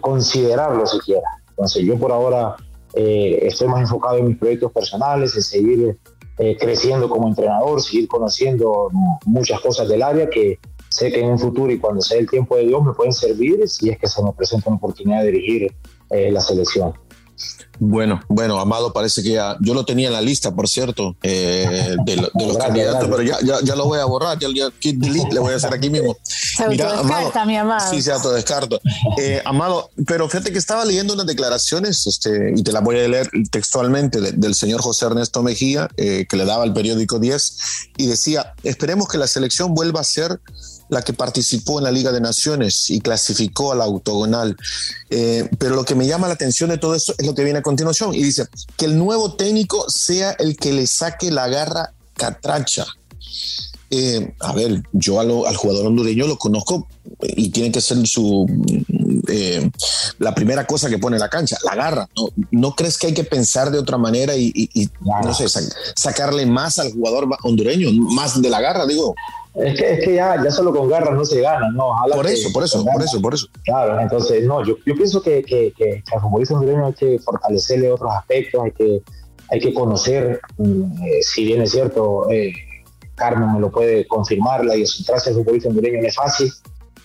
considerarlo 0.01 0.87
siquiera. 0.87 1.27
Entonces, 1.49 1.85
yo 1.85 1.99
por 1.99 2.13
ahora 2.13 2.55
estoy 2.93 3.67
más 3.67 3.81
enfocado 3.81 4.19
en 4.19 4.29
mis 4.29 4.39
proyectos 4.39 4.71
personales, 4.71 5.35
en 5.35 5.43
seguir 5.43 5.99
eh, 6.39 6.57
creciendo 6.59 7.09
como 7.09 7.29
entrenador, 7.29 7.81
seguir 7.81 8.09
conociendo 8.09 8.91
muchas 9.25 9.61
cosas 9.61 9.89
del 9.89 10.03
área 10.03 10.29
que 10.29 10.59
sé 10.89 11.13
que 11.13 11.21
en 11.21 11.31
un 11.31 11.39
futuro 11.39 11.73
y 11.73 11.79
cuando 11.79 12.01
sea 12.01 12.19
el 12.19 12.29
tiempo 12.29 12.57
de 12.57 12.67
Dios 12.67 12.83
me 12.83 12.93
pueden 12.93 13.13
servir 13.13 13.69
si 13.69 13.91
es 13.91 13.99
que 13.99 14.07
se 14.07 14.23
me 14.23 14.33
presenta 14.33 14.69
una 14.69 14.77
oportunidad 14.77 15.23
de 15.23 15.33
dirigir 15.33 15.75
eh, 16.11 16.31
la 16.31 16.41
selección. 16.41 16.95
Bueno, 17.81 18.21
bueno, 18.29 18.61
Amado, 18.61 18.93
parece 18.93 19.23
que 19.23 19.33
ya, 19.33 19.57
yo 19.61 19.75
lo 19.75 19.85
tenía 19.85 20.07
en 20.07 20.13
la 20.13 20.21
lista, 20.21 20.55
por 20.55 20.69
cierto, 20.69 21.17
eh, 21.23 21.97
de, 22.05 22.17
los 22.17 22.31
candidatos, 22.59 23.09
pero 23.11 23.23
ya, 23.23 23.37
ya, 23.41 23.75
lo 23.75 23.87
voy 23.87 23.99
a 23.99 24.05
borrar, 24.05 24.39
ya, 24.39 24.49
ya 24.55 24.71
le 24.81 25.41
voy 25.41 25.53
a 25.53 25.57
hacer 25.57 25.75
aquí 25.75 25.91
mismo. 25.91 26.17
Se 26.25 26.69
Mira, 26.69 27.01
Amado, 27.01 27.33
mi 27.47 27.57
Amado. 27.57 27.91
Sí, 27.91 28.01
se 28.01 28.13
autodescarto. 28.13 28.81
Eh, 29.19 29.43
Amado, 29.45 29.91
pero 30.07 30.29
fíjate 30.29 30.53
que 30.53 30.59
estaba 30.59 30.85
leyendo 30.85 31.15
unas 31.15 31.27
declaraciones, 31.27 32.07
este, 32.07 32.53
y 32.57 32.63
te 32.63 32.71
las 32.71 32.83
voy 32.83 32.99
a 32.99 33.09
leer 33.09 33.29
textualmente, 33.51 34.21
del 34.21 34.55
señor 34.55 34.81
José 34.81 35.07
Ernesto 35.07 35.43
Mejía, 35.43 35.89
eh, 35.97 36.27
que 36.29 36.37
le 36.37 36.45
daba 36.45 36.65
el 36.65 36.73
periódico 36.73 37.19
10, 37.19 37.57
y 37.97 38.07
decía, 38.07 38.55
esperemos 38.63 39.09
que 39.09 39.19
la 39.19 39.27
selección 39.27 39.75
vuelva 39.75 40.01
a 40.01 40.05
ser 40.05 40.41
la 40.89 41.03
que 41.03 41.13
participó 41.13 41.79
en 41.79 41.85
la 41.85 41.91
Liga 41.91 42.13
de 42.13 42.21
Naciones 42.21 42.91
y 42.91 43.01
clasificó 43.01 43.73
a 43.73 43.77
la 43.77 43.87
octogonal. 43.87 44.57
Eh, 45.11 45.49
pero 45.59 45.75
lo 45.75 45.85
que 45.85 45.95
me 45.95 46.07
llama 46.07 46.29
la 46.29 46.35
atención 46.35 46.71
de 46.71 46.79
todo 46.79 46.95
esto 46.95 47.15
es 47.19 47.27
lo 47.27 47.35
que 47.35 47.45
viene 47.45 47.61
a 47.61 47.63
continuación 47.63 48.15
y 48.15 48.23
dice 48.23 48.47
que 48.77 48.85
el 48.87 48.99
nuevo 48.99 49.35
técnico 49.35 49.89
sea 49.89 50.33
el 50.33 50.57
que 50.57 50.73
le 50.73 50.87
saque 50.87 51.31
la 51.31 51.49
garra 51.49 51.93
catracha. 52.15 52.87
Eh, 53.91 54.35
a 54.41 54.53
ver, 54.53 54.83
yo 54.93 55.21
al 55.21 55.57
jugador 55.57 55.87
hondureño 55.87 56.27
lo 56.27 56.37
conozco 56.37 56.89
y 57.23 57.51
tiene 57.51 57.71
que 57.71 57.81
ser 57.81 58.05
su 58.07 58.47
eh, 59.29 59.71
la 60.19 60.35
primera 60.35 60.67
cosa 60.67 60.89
que 60.89 60.99
pone 60.99 61.17
en 61.17 61.21
la 61.21 61.29
cancha, 61.29 61.57
la 61.65 61.75
garra. 61.75 62.09
¿no? 62.17 62.29
¿No 62.51 62.75
crees 62.75 62.99
que 62.99 63.09
hay 63.09 63.15
que 63.15 63.25
pensar 63.25 63.71
de 63.71 63.79
otra 63.79 63.99
manera 63.99 64.37
y, 64.37 64.91
no 65.01 65.35
sé, 65.35 65.47
sacarle 65.97 66.47
más 66.47 66.79
al 66.79 66.93
jugador 66.93 67.29
hondureño, 67.43 67.91
más 67.93 68.41
de 68.41 68.51
la 68.51 68.61
garra, 68.61 68.87
digo? 68.87 69.15
Es 69.55 69.79
que, 69.79 69.93
es 69.93 70.05
que 70.05 70.15
ya, 70.15 70.43
ya 70.43 70.51
solo 70.51 70.75
con 70.75 70.89
garras 70.89 71.15
no 71.15 71.25
se 71.25 71.41
gana, 71.41 71.71
¿no? 71.71 71.95
por 72.13 72.27
eso, 72.27 72.53
por 72.53 72.65
eso, 72.65 72.85
por 72.85 73.03
eso, 73.03 73.21
por 73.21 73.35
eso. 73.35 73.47
Claro, 73.65 74.01
entonces, 74.01 74.45
no, 74.45 74.65
yo, 74.65 74.77
yo 74.85 74.95
pienso 74.97 75.23
que, 75.23 75.45
que, 75.45 75.73
que, 75.77 76.03
al 76.13 76.21
futbolista 76.21 76.55
hondureño 76.55 76.87
hay 76.87 76.93
que 76.95 77.19
fortalecerle 77.21 77.93
otros 77.93 78.13
aspectos, 78.13 78.65
hay 78.65 78.73
que, 78.73 79.03
hay 79.51 79.61
que 79.61 79.73
conocer, 79.73 80.41
mm, 80.59 81.05
eh, 81.05 81.23
si 81.23 81.45
bien 81.45 81.63
es 81.63 81.71
cierto, 81.71 82.29
eh, 82.31 82.53
Carmen 83.15 83.53
me 83.53 83.61
lo 83.61 83.71
puede 83.71 84.09
confirmar, 84.09 84.65
la 84.65 84.75
idiosincrasia 84.75 85.31
del 85.31 85.43
futbolista 85.43 85.69
hondureño 85.69 86.03
no 86.03 86.09
es 86.09 86.17
fácil, 86.17 86.53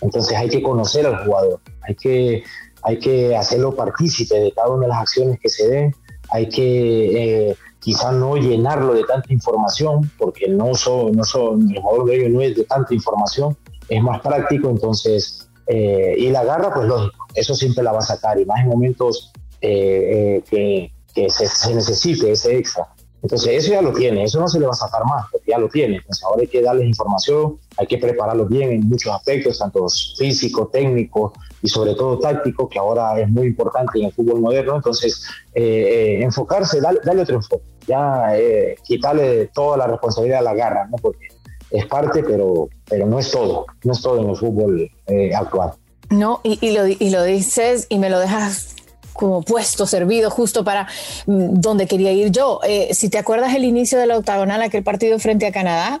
entonces 0.00 0.36
hay 0.36 0.48
que 0.48 0.60
conocer 0.60 1.06
al 1.06 1.24
jugador, 1.24 1.60
hay 1.82 1.94
que, 1.94 2.42
hay 2.82 2.98
que 2.98 3.36
hacerlo 3.36 3.76
partícipe 3.76 4.34
de 4.34 4.50
cada 4.50 4.70
una 4.70 4.82
de 4.82 4.88
las 4.88 4.98
acciones 4.98 5.38
que 5.38 5.48
se 5.48 5.68
den, 5.68 5.94
hay 6.30 6.48
que... 6.48 7.50
Eh, 7.50 7.56
quizá 7.80 8.12
no 8.12 8.36
llenarlo 8.36 8.94
de 8.94 9.04
tanta 9.04 9.32
información, 9.32 10.10
porque 10.18 10.48
no 10.48 10.74
son, 10.74 11.12
no 11.12 11.24
son, 11.24 11.70
el 11.70 11.80
jugador 11.80 12.06
de 12.06 12.16
ellos 12.16 12.30
no 12.30 12.40
es 12.42 12.56
de 12.56 12.64
tanta 12.64 12.94
información, 12.94 13.56
es 13.88 14.02
más 14.02 14.20
práctico, 14.20 14.68
entonces, 14.68 15.48
eh, 15.66 16.14
y 16.16 16.30
la 16.30 16.44
garra, 16.44 16.72
pues 16.72 16.86
lógico, 16.86 17.26
eso 17.34 17.54
siempre 17.54 17.82
la 17.82 17.92
va 17.92 17.98
a 17.98 18.02
sacar, 18.02 18.38
y 18.38 18.44
más 18.44 18.60
en 18.60 18.68
momentos 18.68 19.32
eh, 19.60 20.40
eh, 20.40 20.44
que, 20.48 20.92
que 21.14 21.30
se, 21.30 21.46
se, 21.48 21.74
necesite 21.74 22.30
ese 22.30 22.56
extra. 22.56 22.86
Entonces, 23.22 23.64
eso 23.64 23.72
ya 23.72 23.82
lo 23.82 23.92
tiene, 23.92 24.24
eso 24.24 24.40
no 24.40 24.48
se 24.48 24.58
le 24.58 24.66
va 24.66 24.72
a 24.72 24.76
sacar 24.76 25.04
más, 25.04 25.26
porque 25.30 25.50
ya 25.50 25.58
lo 25.58 25.68
tiene. 25.68 25.96
Entonces, 25.96 26.24
ahora 26.24 26.40
hay 26.40 26.48
que 26.48 26.62
darles 26.62 26.86
información, 26.86 27.58
hay 27.76 27.86
que 27.86 27.98
prepararlo 27.98 28.46
bien 28.46 28.70
en 28.70 28.88
muchos 28.88 29.12
aspectos, 29.12 29.58
tanto 29.58 29.86
físico, 30.16 30.68
técnico 30.68 31.34
y 31.60 31.68
sobre 31.68 31.94
todo 31.94 32.18
táctico, 32.18 32.68
que 32.68 32.78
ahora 32.78 33.20
es 33.20 33.28
muy 33.28 33.48
importante 33.48 33.98
en 33.98 34.06
el 34.06 34.12
fútbol 34.12 34.40
moderno. 34.40 34.76
Entonces, 34.76 35.22
eh, 35.54 35.62
eh, 35.62 36.22
enfocarse, 36.22 36.80
darle, 36.80 37.00
darle, 37.04 37.22
otro 37.22 37.36
enfoque, 37.36 37.64
ya 37.86 38.36
eh, 38.36 38.76
quitarle 38.84 39.46
toda 39.48 39.76
la 39.76 39.86
responsabilidad 39.86 40.40
a 40.40 40.42
la 40.42 40.54
garra, 40.54 40.86
¿no? 40.90 40.96
porque 40.98 41.28
es 41.70 41.86
parte, 41.86 42.22
pero, 42.22 42.68
pero 42.88 43.06
no 43.06 43.18
es 43.18 43.30
todo, 43.30 43.66
no 43.84 43.92
es 43.92 44.02
todo 44.02 44.20
en 44.20 44.30
el 44.30 44.36
fútbol 44.36 44.90
eh, 45.06 45.34
actual. 45.34 45.72
No, 46.10 46.40
y, 46.42 46.58
y, 46.60 46.72
lo, 46.72 46.86
y 46.86 47.10
lo 47.10 47.22
dices 47.22 47.86
y 47.88 47.98
me 47.98 48.10
lo 48.10 48.18
dejas 48.18 48.74
como 49.20 49.42
puesto, 49.42 49.86
servido 49.86 50.30
justo 50.30 50.64
para 50.64 50.88
mm, 51.26 51.60
donde 51.60 51.86
quería 51.86 52.10
ir 52.10 52.30
yo. 52.30 52.60
Eh, 52.64 52.94
si 52.94 53.10
te 53.10 53.18
acuerdas 53.18 53.54
el 53.54 53.64
inicio 53.64 53.98
de 53.98 54.06
la 54.06 54.16
octagonal, 54.16 54.62
aquel 54.62 54.82
partido 54.82 55.18
frente 55.18 55.46
a 55.46 55.52
Canadá, 55.52 56.00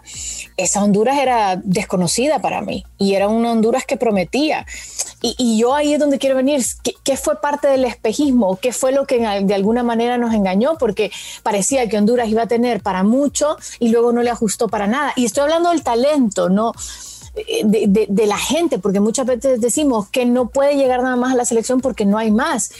esa 0.56 0.82
Honduras 0.82 1.18
era 1.18 1.60
desconocida 1.62 2.38
para 2.38 2.62
mí 2.62 2.86
y 2.96 3.14
era 3.14 3.28
una 3.28 3.52
Honduras 3.52 3.84
que 3.84 3.98
prometía. 3.98 4.64
Y, 5.20 5.34
y 5.36 5.58
yo 5.58 5.74
ahí 5.74 5.92
es 5.92 6.00
donde 6.00 6.18
quiero 6.18 6.34
venir. 6.34 6.64
¿Qué, 6.82 6.94
¿Qué, 7.04 7.18
fue 7.18 7.42
parte 7.42 7.68
del 7.68 7.84
espejismo? 7.84 8.56
¿Qué 8.56 8.72
fue 8.72 8.90
lo 8.90 9.06
que 9.06 9.18
de 9.18 9.54
alguna 9.54 9.82
manera 9.82 10.16
nos 10.16 10.32
engañó? 10.32 10.78
Porque 10.78 11.12
parecía 11.42 11.86
que 11.90 11.98
Honduras 11.98 12.26
iba 12.30 12.44
a 12.44 12.46
tener 12.48 12.82
para 12.82 13.02
mucho 13.02 13.58
y 13.78 13.90
luego 13.90 14.12
no 14.12 14.22
le 14.22 14.30
ajustó 14.30 14.68
para 14.68 14.86
nada. 14.86 15.12
Y 15.14 15.26
estoy 15.26 15.42
hablando 15.42 15.68
del 15.68 15.82
talento, 15.82 16.48
¿no? 16.48 16.72
De, 17.64 17.84
de, 17.86 18.06
de, 18.08 18.26
la 18.26 18.36
gente, 18.36 18.80
porque 18.80 18.98
muchas 18.98 19.24
veces 19.24 19.60
decimos 19.60 20.08
que 20.08 20.26
no 20.26 20.48
puede 20.48 20.74
llegar 20.74 21.00
nada 21.02 21.14
más 21.14 21.32
a 21.32 21.36
la 21.36 21.44
selección 21.44 21.80
porque 21.80 22.04
no 22.04 22.18
hay 22.18 22.32
más. 22.32 22.72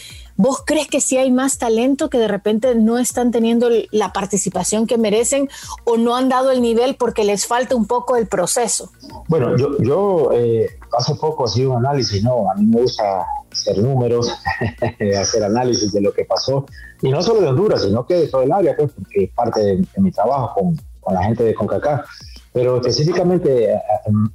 ¿Vos 0.43 0.63
crees 0.65 0.89
que 0.89 1.03
sí 1.03 1.19
hay 1.19 1.31
más 1.31 1.59
talento 1.59 2.09
que 2.09 2.17
de 2.17 2.27
repente 2.27 2.75
no 2.75 2.97
están 2.97 3.31
teniendo 3.31 3.69
la 3.91 4.15
participación 4.15 4.87
que 4.87 4.97
merecen 4.97 5.51
o 5.85 5.99
no 5.99 6.17
han 6.17 6.31
dado 6.31 6.51
el 6.51 6.63
nivel 6.63 6.97
porque 6.97 7.25
les 7.25 7.47
falta 7.47 7.77
un 7.77 7.87
poco 7.87 8.17
el 8.17 8.27
proceso? 8.27 8.91
Bueno, 9.29 9.55
yo, 9.59 9.77
yo 9.83 10.31
eh, 10.33 10.79
hace 10.97 11.15
poco 11.17 11.45
hacía 11.45 11.69
un 11.69 11.85
análisis, 11.85 12.25
¿no? 12.25 12.51
A 12.51 12.55
mí 12.55 12.65
me 12.65 12.81
gusta 12.81 13.27
hacer 13.53 13.77
números, 13.77 14.33
hacer 15.21 15.45
análisis 15.45 15.93
de 15.93 16.01
lo 16.01 16.11
que 16.15 16.25
pasó, 16.25 16.65
y 17.03 17.11
no 17.11 17.21
solo 17.21 17.43
de 17.43 17.49
Honduras, 17.49 17.83
sino 17.83 18.07
que 18.07 18.15
de 18.15 18.29
todo 18.29 18.41
el 18.41 18.53
área, 18.53 18.75
pues, 18.75 18.93
porque 18.93 19.25
es 19.25 19.31
parte 19.33 19.61
de, 19.61 19.77
de 19.77 20.01
mi 20.01 20.11
trabajo 20.11 20.55
con, 20.55 20.81
con, 21.01 21.13
la 21.13 21.23
gente 21.23 21.45
de 21.45 21.55
CONCACAF. 21.55 22.09
Pero 22.55 22.79
específicamente 22.79 23.75
eh, 23.75 23.83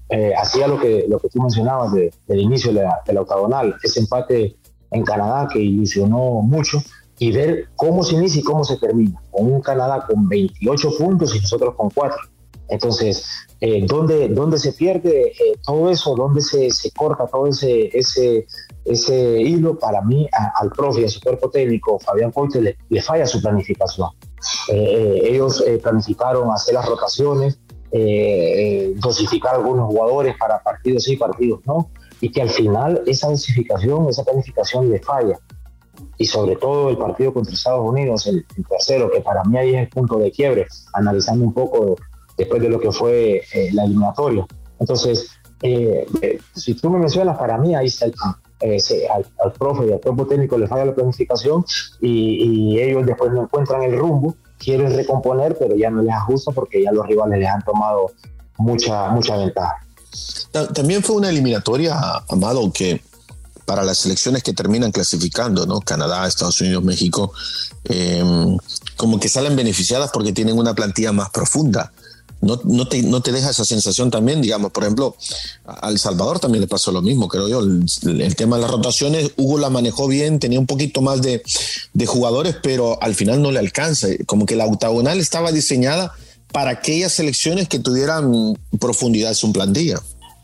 eh, 0.09 0.33
hacía 0.37 0.67
lo 0.67 0.79
que, 0.79 1.05
lo 1.09 1.17
que 1.17 1.29
tú 1.29 1.41
mencionabas 1.41 1.93
de, 1.93 2.13
del 2.27 2.41
inicio 2.41 2.71
de 2.71 2.83
la, 2.83 3.01
de 3.03 3.11
la 3.11 3.21
octagonal, 3.21 3.75
ese 3.81 4.01
empate 4.01 4.55
en 4.91 5.03
Canadá 5.03 5.47
que 5.51 5.59
ilusionó 5.59 6.41
mucho 6.41 6.79
y 7.17 7.31
ver 7.31 7.69
cómo 7.75 8.03
se 8.03 8.15
inicia 8.15 8.41
y 8.41 8.43
cómo 8.43 8.63
se 8.63 8.77
termina, 8.77 9.21
con 9.31 9.51
un 9.51 9.61
Canadá 9.61 10.05
con 10.05 10.27
28 10.27 10.97
puntos 10.97 11.35
y 11.35 11.39
nosotros 11.39 11.75
con 11.75 11.89
4. 11.89 12.17
Entonces, 12.67 13.25
eh, 13.61 13.85
¿dónde, 13.87 14.27
¿dónde, 14.29 14.57
se 14.57 14.73
pierde 14.73 15.27
eh, 15.27 15.59
todo 15.63 15.89
eso? 15.89 16.15
¿Dónde 16.15 16.41
se, 16.41 16.71
se, 16.71 16.91
corta 16.91 17.27
todo 17.27 17.47
ese, 17.47 17.95
ese, 17.95 18.47
ese 18.85 19.41
hilo? 19.41 19.77
Para 19.77 20.01
mí, 20.01 20.27
a, 20.33 20.51
al 20.59 20.71
profe 20.71 21.05
a 21.05 21.09
su 21.09 21.21
cuerpo 21.21 21.49
técnico, 21.49 21.99
Fabián 21.99 22.31
Coite, 22.31 22.61
le, 22.61 22.77
le 22.89 23.01
falla 23.01 23.27
su 23.27 23.39
planificación. 23.39 24.09
Eh, 24.71 25.21
ellos 25.25 25.63
planificaron 25.81 26.51
hacer 26.51 26.73
las 26.73 26.87
rotaciones, 26.87 27.59
dosificar 28.97 29.55
algunos 29.55 29.87
jugadores 29.87 30.35
para 30.37 30.61
partidos 30.61 31.03
sí, 31.03 31.15
partidos 31.15 31.61
no 31.65 31.89
y 32.21 32.31
que 32.31 32.41
al 32.41 32.49
final 32.49 33.01
esa 33.05 33.29
dosificación, 33.29 34.07
esa 34.09 34.23
planificación 34.23 34.89
le 34.89 34.99
falla. 34.99 35.39
Y 36.17 36.25
sobre 36.25 36.55
todo 36.55 36.89
el 36.89 36.97
partido 36.97 37.33
contra 37.33 37.53
Estados 37.53 37.87
Unidos, 37.87 38.27
el, 38.27 38.45
el, 38.57 38.65
tercero, 38.67 39.09
que 39.11 39.21
para 39.21 39.43
mí 39.43 39.57
ahí 39.57 39.75
es 39.75 39.83
el 39.83 39.89
punto 39.89 40.17
de 40.17 40.31
quiebre, 40.31 40.67
analizando 40.93 41.45
un 41.45 41.53
poco 41.53 41.95
después 42.37 42.61
de 42.61 42.69
lo 42.69 42.79
que 42.79 42.91
fue 42.91 43.43
eh, 43.53 43.69
la 43.73 43.85
eliminatoria. 43.85 44.45
Entonces, 44.79 45.29
eh, 45.61 46.05
eh, 46.21 46.39
si 46.53 46.73
tú 46.75 46.89
me 46.89 46.99
mencionas, 46.99 47.37
para 47.37 47.57
mí 47.57 47.75
ahí 47.75 47.87
está 47.87 48.05
el 48.05 48.13
se, 48.79 49.07
al, 49.09 49.25
al, 49.43 49.51
profe 49.51 49.87
y 49.87 49.91
al 49.91 49.99
cuerpo 49.99 50.25
técnico 50.25 50.57
le 50.57 50.67
falla 50.67 50.85
la 50.85 50.95
planificación 50.95 51.63
y, 52.01 52.73
y 52.73 52.79
ellos 52.79 53.05
después 53.05 53.31
no 53.31 53.43
encuentran 53.43 53.83
el 53.83 53.97
rumbo, 53.97 54.35
quieren 54.57 54.95
recomponer, 54.95 55.55
pero 55.59 55.75
ya 55.75 55.89
no 55.89 56.01
les 56.01 56.13
ajusta 56.13 56.51
porque 56.51 56.81
ya 56.81 56.91
los 56.91 57.05
rivales 57.05 57.39
les 57.39 57.49
han 57.49 57.61
tomado 57.63 58.11
mucha, 58.57 59.09
mucha 59.09 59.37
ventaja. 59.37 59.84
También 60.73 61.03
fue 61.03 61.15
una 61.15 61.29
eliminatoria, 61.29 61.97
Amado, 62.27 62.71
que 62.71 63.01
para 63.65 63.83
las 63.83 63.97
selecciones 63.97 64.43
que 64.43 64.53
terminan 64.53 64.91
clasificando, 64.91 65.65
¿no? 65.65 65.81
Canadá, 65.81 66.27
Estados 66.27 66.61
Unidos, 66.61 66.83
México, 66.83 67.33
eh, 67.85 68.23
como 68.95 69.19
que 69.19 69.27
salen 69.27 69.55
beneficiadas 69.55 70.11
porque 70.13 70.33
tienen 70.33 70.57
una 70.57 70.73
plantilla 70.73 71.11
más 71.11 71.29
profunda. 71.31 71.91
No, 72.41 72.59
no, 72.63 72.87
te, 72.87 73.01
no 73.01 73.21
te 73.21 73.31
deja 73.31 73.49
esa 73.49 73.65
sensación 73.65 74.11
también, 74.11 74.41
digamos, 74.41 74.71
por 74.71 74.83
ejemplo, 74.83 75.15
a 75.65 75.89
El 75.89 75.97
Salvador 75.97 76.39
también 76.39 76.61
le 76.61 76.67
pasó 76.67 76.91
lo 76.91 77.01
mismo, 77.01 77.27
creo 77.27 77.47
yo. 77.47 77.59
El, 77.61 77.85
el, 78.21 78.35
tema 78.35 78.57
de 78.57 78.63
las 78.63 78.71
rotaciones, 78.71 79.31
Hugo 79.35 79.57
la 79.57 79.71
manejó 79.71 80.07
bien, 80.07 80.37
tenía 80.37 80.59
un 80.59 80.67
poquito 80.67 81.01
más 81.01 81.23
de, 81.23 81.41
de 81.93 82.05
jugadores, 82.05 82.55
pero 82.61 83.01
al 83.01 83.15
final 83.15 83.41
no 83.41 83.51
le 83.51 83.59
alcanza. 83.59 84.09
Como 84.27 84.45
que 84.45 84.55
la 84.55 84.65
octagonal 84.65 85.19
estaba 85.19 85.51
diseñada 85.51 86.13
para 86.51 86.71
aquellas 86.71 87.11
selecciones 87.11 87.67
que 87.67 87.79
tuvieran 87.79 88.55
profundidad 88.79 89.29
en 89.29 89.35
su 89.35 89.51
plantilla? 89.51 89.99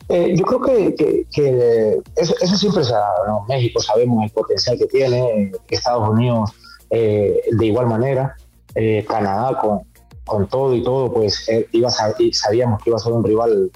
Eh, 0.10 0.34
yo 0.36 0.44
creo 0.44 0.62
que, 0.62 0.96
que, 0.96 1.26
que 1.32 2.02
eso, 2.18 2.36
eso, 2.42 2.58
siempre 2.58 2.84
se 2.84 2.94
ha 2.94 2.98
dado. 2.98 3.28
¿no? 3.28 3.46
México 3.48 3.82
sabemos 3.82 4.24
el 4.26 4.30
potencial 4.32 4.78
que 4.78 4.86
tiene, 4.86 5.52
Estados 5.70 6.10
Unidos 6.10 6.52
eh, 6.90 7.42
de 7.50 7.66
igual 7.66 7.88
manera, 7.88 8.36
eh, 8.76 9.06
Canadá 9.08 9.58
con, 9.60 9.82
con, 10.26 10.48
todo 10.48 10.76
y 10.76 10.84
todo, 10.84 11.14
pues 11.14 11.48
eh, 11.48 11.68
iba 11.72 11.90
sabíamos 11.90 12.84
que 12.84 12.90
iba 12.90 12.98
a 12.98 13.00
ser 13.00 13.14
un 13.14 13.24
rival 13.24 13.72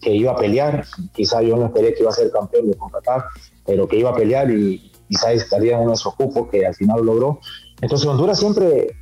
que 0.00 0.14
iba 0.14 0.32
a 0.32 0.36
pelear. 0.36 0.84
Quizá 1.12 1.42
yo 1.42 1.56
no 1.56 1.66
esperé 1.66 1.94
que 1.94 2.00
iba 2.00 2.10
a 2.10 2.14
ser 2.14 2.30
campeón 2.30 2.68
de 2.68 2.76
CONCACAF, 2.76 3.24
pero 3.64 3.86
que 3.86 3.98
iba 3.98 4.10
a 4.10 4.14
pelear 4.14 4.50
y 4.50 4.90
quizás 5.08 5.34
estaría 5.34 5.74
en 5.74 5.82
uno 5.82 5.90
de 5.90 5.94
esos 5.94 6.14
cupos 6.14 6.48
que 6.50 6.66
al 6.66 6.74
final 6.74 7.04
logró. 7.04 7.40
Entonces 7.80 8.06
Honduras 8.06 8.38
siempre 8.38 8.86
eh, 8.86 8.94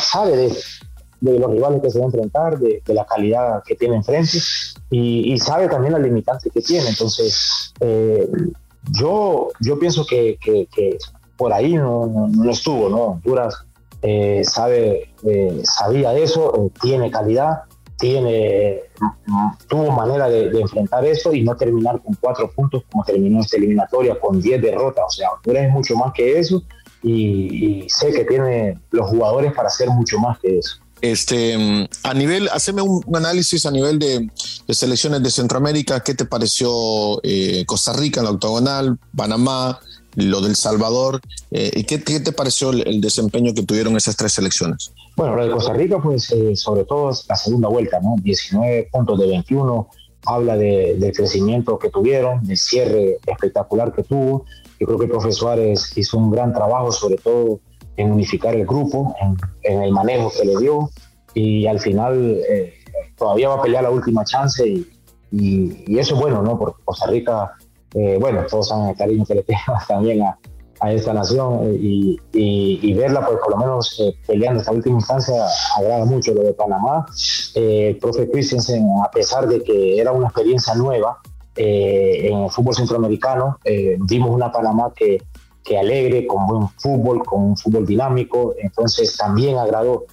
sabe 0.00 0.36
de 0.36 0.56
de 1.20 1.38
los 1.38 1.50
rivales 1.50 1.82
que 1.82 1.90
se 1.90 1.98
va 1.98 2.04
a 2.04 2.08
enfrentar, 2.08 2.58
de, 2.58 2.82
de 2.84 2.94
la 2.94 3.04
calidad 3.04 3.62
que 3.64 3.74
tiene 3.74 3.96
enfrente 3.96 4.38
y, 4.90 5.32
y, 5.32 5.38
sabe 5.38 5.68
también 5.68 5.92
la 5.92 5.98
limitante 5.98 6.50
que 6.50 6.60
tiene. 6.60 6.88
Entonces, 6.88 7.72
eh, 7.80 8.28
yo, 8.90 9.48
yo 9.60 9.78
pienso 9.78 10.04
que, 10.06 10.38
que, 10.40 10.98
por 11.36 11.52
ahí 11.52 11.74
no, 11.74 12.06
no, 12.06 12.50
estuvo, 12.50 12.88
¿no? 12.88 13.02
Honduras 13.02 13.54
eh, 14.02 14.42
sabe, 14.44 15.10
eh, 15.24 15.62
sabía 15.64 16.14
eso, 16.14 16.70
tiene 16.80 17.10
calidad, 17.10 17.62
tiene, 17.98 18.80
tuvo 19.68 19.90
manera 19.90 20.28
de, 20.28 20.50
de, 20.50 20.60
enfrentar 20.60 21.04
eso 21.04 21.34
y 21.34 21.42
no 21.42 21.54
terminar 21.54 22.00
con 22.02 22.14
cuatro 22.14 22.50
puntos 22.50 22.82
como 22.90 23.04
terminó 23.04 23.40
esta 23.40 23.58
eliminatoria 23.58 24.18
con 24.18 24.40
diez 24.40 24.60
derrotas. 24.60 25.04
O 25.06 25.10
sea, 25.10 25.30
Honduras 25.32 25.64
es 25.64 25.72
mucho 25.72 25.96
más 25.96 26.12
que 26.12 26.38
eso 26.38 26.62
y 27.02 27.86
sé 27.88 28.12
que 28.12 28.24
tiene 28.24 28.78
los 28.90 29.08
jugadores 29.08 29.52
para 29.52 29.68
hacer 29.68 29.88
mucho 29.88 30.18
más 30.18 30.38
que 30.38 30.58
eso. 30.58 30.80
Este, 31.00 31.88
a 32.02 32.14
nivel, 32.14 32.48
haceme 32.52 32.82
un, 32.82 33.02
análisis 33.14 33.64
a 33.64 33.70
nivel 33.70 33.98
de, 33.98 34.28
selecciones 34.68 35.22
de 35.22 35.30
Centroamérica. 35.30 36.00
¿Qué 36.00 36.14
te 36.14 36.24
pareció 36.24 37.20
eh, 37.22 37.64
Costa 37.66 37.92
Rica 37.92 38.20
en 38.20 38.26
la 38.26 38.32
octagonal, 38.32 38.98
Panamá, 39.16 39.80
lo 40.16 40.40
del 40.40 40.56
Salvador? 40.56 41.20
Eh, 41.50 41.70
¿Y 41.74 41.84
qué, 41.84 42.02
qué, 42.02 42.20
te 42.20 42.32
pareció 42.32 42.70
el, 42.70 43.00
desempeño 43.00 43.54
que 43.54 43.62
tuvieron 43.62 43.96
esas 43.96 44.16
tres 44.16 44.34
selecciones? 44.34 44.92
Bueno, 45.16 45.36
lo 45.36 45.44
de 45.44 45.50
Costa 45.50 45.72
Rica, 45.72 46.00
pues 46.02 46.32
sobre 46.54 46.84
todo 46.84 47.10
la 47.28 47.36
segunda 47.36 47.68
vuelta, 47.68 47.98
¿no? 48.00 48.16
19 48.22 48.88
puntos 48.92 49.18
de 49.18 49.26
21, 49.26 49.88
habla 50.26 50.56
de, 50.56 50.96
del 50.98 51.12
crecimiento 51.12 51.78
que 51.78 51.88
tuvieron, 51.88 52.46
del 52.46 52.58
cierre 52.58 53.18
espectacular 53.26 53.92
que 53.92 54.02
tuvo. 54.02 54.44
Yo 54.78 54.86
creo 54.86 54.98
que 54.98 55.04
el 55.06 55.10
profesor 55.10 55.34
Suárez 55.34 55.92
hizo 55.96 56.18
un 56.18 56.30
gran 56.30 56.52
trabajo, 56.52 56.92
sobre 56.92 57.16
todo 57.16 57.60
en 58.00 58.12
unificar 58.12 58.54
el 58.54 58.66
grupo, 58.66 59.14
en, 59.20 59.36
en, 59.62 59.82
el 59.82 59.92
manejo 59.92 60.30
que 60.30 60.44
le 60.44 60.56
dio 60.58 60.90
y 61.34 61.66
al 61.66 61.78
final 61.78 62.40
eh, 62.48 62.74
todavía 63.16 63.48
va 63.48 63.56
a 63.56 63.62
pelear 63.62 63.82
la 63.82 63.90
última 63.90 64.24
chance 64.24 64.66
y, 64.66 64.86
y, 65.30 65.98
eso 65.98 66.14
es 66.14 66.20
bueno, 66.20 66.42
¿no? 66.42 66.58
Porque 66.58 66.82
Costa 66.84 67.06
Rica, 67.06 67.52
eh, 67.94 68.16
bueno, 68.20 68.42
todos 68.48 68.68
saben 68.68 68.88
el 68.88 68.96
cariño 68.96 69.24
que 69.24 69.34
le 69.34 69.42
tenga 69.44 69.84
también 69.86 70.22
a, 70.22 70.38
a 70.80 70.92
esta 70.92 71.12
nación 71.12 71.60
eh, 71.62 71.78
y, 71.80 72.20
y, 72.32 72.94
verla, 72.94 73.24
pues 73.24 73.38
por 73.38 73.52
lo 73.52 73.58
menos 73.58 74.00
eh, 74.00 74.14
peleando 74.26 74.60
esta 74.60 74.72
última 74.72 74.96
instancia, 74.96 75.34
agrada 75.76 76.04
mucho 76.04 76.34
lo 76.34 76.42
de 76.42 76.54
Panamá. 76.54 77.06
el 77.54 77.96
profe 77.98 78.30
Christensen, 78.30 78.86
a 79.04 79.10
pesar 79.10 79.46
de 79.46 79.62
que 79.62 80.00
era 80.00 80.12
una 80.12 80.26
experiencia 80.26 80.74
nueva 80.74 81.18
en 81.56 82.44
el 82.44 82.50
fútbol 82.50 82.74
centroamericano, 82.74 83.58
vimos 84.08 84.30
una 84.30 84.50
Panamá 84.50 84.92
que, 84.96 85.18
que 85.64 85.78
alegre, 85.78 86.26
con 86.26 86.46
buen 86.46 86.68
fútbol, 86.78 87.24
con 87.24 87.42
un 87.42 87.56
fútbol 87.56 87.86
dinámico, 87.86 88.54
entonces 88.58 89.16
también 89.16 89.58
agradó. 89.58 90.06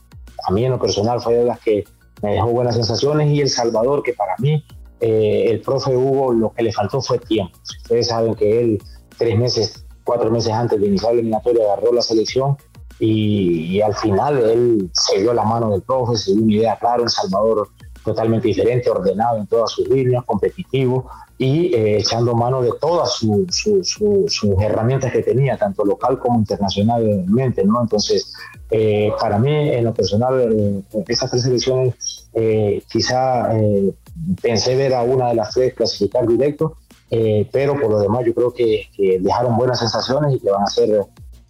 A 0.47 0.51
mí 0.51 0.65
en 0.65 0.71
lo 0.71 0.79
personal 0.79 1.21
fue 1.21 1.35
de 1.35 1.43
las 1.43 1.59
que 1.59 1.83
me 2.21 2.33
dejó 2.33 2.47
buenas 2.47 2.75
sensaciones 2.75 3.29
y 3.31 3.41
El 3.41 3.49
Salvador, 3.49 4.03
que 4.03 4.13
para 4.13 4.35
mí 4.39 4.63
eh, 4.99 5.45
el 5.49 5.61
profe 5.61 5.95
Hugo 5.95 6.33
lo 6.33 6.51
que 6.51 6.63
le 6.63 6.73
faltó 6.73 7.01
fue 7.01 7.19
tiempo. 7.19 7.57
Ustedes 7.83 8.07
saben 8.07 8.35
que 8.35 8.59
él 8.59 8.83
tres 9.17 9.37
meses, 9.37 9.85
cuatro 10.03 10.29
meses 10.31 10.51
antes 10.51 10.79
de 10.79 10.87
iniciar 10.87 11.13
la 11.13 11.19
eliminatoria 11.19 11.65
agarró 11.65 11.93
la 11.93 12.01
selección 12.01 12.57
y, 12.99 13.79
al 13.81 13.93
final 13.93 14.37
él 14.37 14.89
se 14.93 15.21
dio 15.21 15.33
la 15.33 15.43
mano 15.43 15.69
del 15.69 15.83
profe, 15.83 16.17
se 16.17 16.33
dio 16.33 16.43
una 16.43 16.53
idea 16.53 16.79
clara, 16.79 17.03
El 17.03 17.09
Salvador 17.09 17.69
totalmente 18.07 18.47
diferente, 18.47 18.89
ordenado 18.89 19.37
en 19.37 19.47
todas 19.47 19.69
sus 19.69 19.85
líneas, 19.89 20.23
competitivo 20.25 21.09
y 21.37 21.75
eh, 21.75 21.97
echando 21.97 22.33
mano 22.33 22.61
de 22.61 22.71
todas 22.79 23.19
sus 23.19 24.43
herramientas 24.61 25.11
que 25.11 25.21
tenía, 25.21 25.57
tanto 25.57 25.83
local 25.83 26.17
como 26.17 26.39
internacionalmente, 26.39 27.65
¿no? 27.65 27.81
Entonces, 27.81 28.33
eh, 28.71 29.11
para 29.19 29.37
mí, 29.37 29.51
en 29.51 29.83
lo 29.83 29.93
personal, 29.93 30.33
eh, 30.51 31.03
tres 31.05 31.45
elecciones, 31.45 32.29
quizá 32.89 33.49
pensé 34.41 34.75
ver 34.75 34.93
a 34.93 35.03
una 35.03 35.29
de 35.29 35.35
las 35.35 35.53
tres 35.53 35.73
clasificar 35.73 36.25
directo, 36.25 36.77
pero 37.51 37.73
por 37.79 37.89
lo 37.89 37.99
demás 37.99 38.25
yo 38.25 38.33
creo 38.33 38.53
que, 38.53 38.87
que 38.95 39.19
dejaron 39.19 39.57
buenas 39.57 39.79
sensaciones 39.79 40.35
y 40.35 40.39
que 40.39 40.49
van 40.49 40.63
a 40.63 40.67
ser 40.67 41.07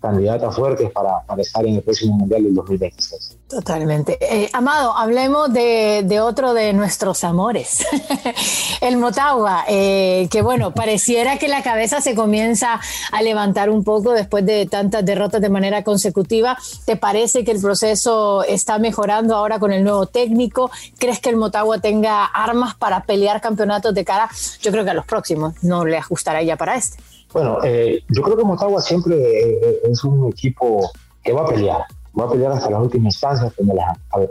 candidatas 0.07 0.55
fuertes 0.55 0.91
para, 0.91 1.23
estar 1.37 1.65
en 1.65 1.75
el 1.75 1.81
próximo 1.81 2.15
Mundial 2.15 2.43
del 2.43 2.55
2026. 2.55 3.37
Totalmente. 3.47 4.17
Eh, 4.21 4.49
Amado, 4.53 4.95
hablemos 4.95 5.51
de, 5.53 6.03
de, 6.05 6.19
otro 6.19 6.53
de 6.53 6.73
nuestros 6.73 7.23
amores, 7.23 7.85
el 8.81 8.97
Motagua, 8.97 9.65
eh, 9.67 10.27
que 10.31 10.41
bueno, 10.41 10.71
pareciera 10.71 11.37
que 11.37 11.47
la 11.47 11.63
cabeza 11.63 12.01
se 12.01 12.15
comienza 12.15 12.79
a 13.11 13.21
levantar 13.21 13.69
un 13.69 13.83
poco 13.83 14.11
después 14.11 14.45
de 14.45 14.65
tantas 14.65 15.05
derrotas 15.05 15.41
de 15.41 15.49
manera 15.49 15.83
consecutiva. 15.83 16.57
¿Te 16.85 16.95
parece 16.95 17.43
que 17.43 17.51
el 17.51 17.61
proceso 17.61 18.43
está 18.43 18.79
mejorando 18.79 19.35
ahora 19.35 19.59
con 19.59 19.71
el 19.71 19.83
nuevo 19.83 20.07
técnico? 20.07 20.71
¿Crees 20.97 21.19
que 21.19 21.29
el 21.29 21.37
Motagua 21.37 21.79
tenga 21.79 22.25
armas 22.25 22.75
para 22.75 23.03
pelear 23.03 23.41
campeonatos 23.41 23.93
de 23.93 24.03
cara? 24.03 24.29
Yo 24.61 24.71
creo 24.71 24.83
que 24.83 24.91
a 24.91 24.93
los 24.93 25.05
próximos 25.05 25.53
no 25.63 25.85
le 25.85 25.97
ajustará 25.97 26.41
ya 26.43 26.55
para 26.55 26.75
este. 26.75 26.97
Bueno, 27.37 27.59
eh, 27.63 28.03
yo 28.09 28.23
creo 28.23 28.35
que 28.35 28.43
Motagua 28.43 28.81
siempre 28.81 29.15
eh, 29.15 29.81
es 29.83 30.03
un 30.03 30.27
equipo 30.27 30.89
que 31.23 31.31
va 31.31 31.43
a 31.43 31.45
pelear, 31.45 31.83
va 32.19 32.25
a 32.25 32.31
pelear 32.31 32.51
hasta 32.53 32.71
las 32.71 32.81
últimas 32.81 33.13
instancias 33.13 33.53
donde 33.55 33.75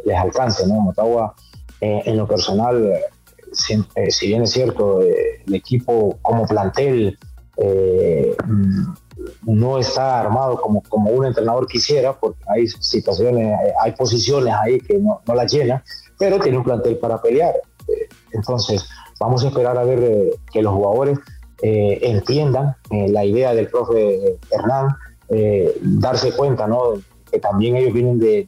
les, 0.04 0.16
alcance, 0.16 0.66
¿no? 0.66 0.80
Motagua, 0.80 1.32
eh, 1.80 2.02
en 2.04 2.16
lo 2.16 2.26
personal, 2.26 2.94
si, 3.52 4.26
bien 4.26 4.42
es 4.42 4.50
cierto, 4.50 5.02
el 5.02 5.54
equipo 5.54 6.18
como 6.20 6.46
plantel 6.46 7.16
mm, 7.56 9.54
no 9.54 9.78
está 9.78 10.18
armado 10.18 10.60
como, 10.60 10.82
un 11.08 11.26
entrenador 11.26 11.68
quisiera, 11.68 12.12
porque 12.12 12.40
hay 12.48 12.66
situaciones, 12.66 13.56
hay 13.84 13.92
posiciones 13.92 14.52
ahí 14.52 14.80
que 14.80 14.98
no 14.98 15.22
las 15.32 15.52
llena, 15.52 15.84
pero 16.18 16.40
tiene 16.40 16.58
un 16.58 16.64
plantel 16.64 16.98
para 16.98 17.22
pelear. 17.22 17.54
Entonces, 18.32 18.84
vamos 19.20 19.44
a 19.44 19.46
esperar 19.46 19.78
a 19.78 19.84
ver 19.84 20.40
que 20.52 20.60
los 20.60 20.74
jugadores 20.74 21.20
eh, 21.62 21.98
entiendan 22.02 22.76
eh, 22.90 23.08
la 23.08 23.24
idea 23.24 23.54
del 23.54 23.68
profe 23.68 24.38
Hernán, 24.50 24.88
eh, 25.30 25.74
darse 25.80 26.32
cuenta 26.32 26.66
¿no? 26.66 26.94
que 27.30 27.38
también 27.38 27.76
ellos 27.76 27.94
vienen 27.94 28.18
de, 28.18 28.46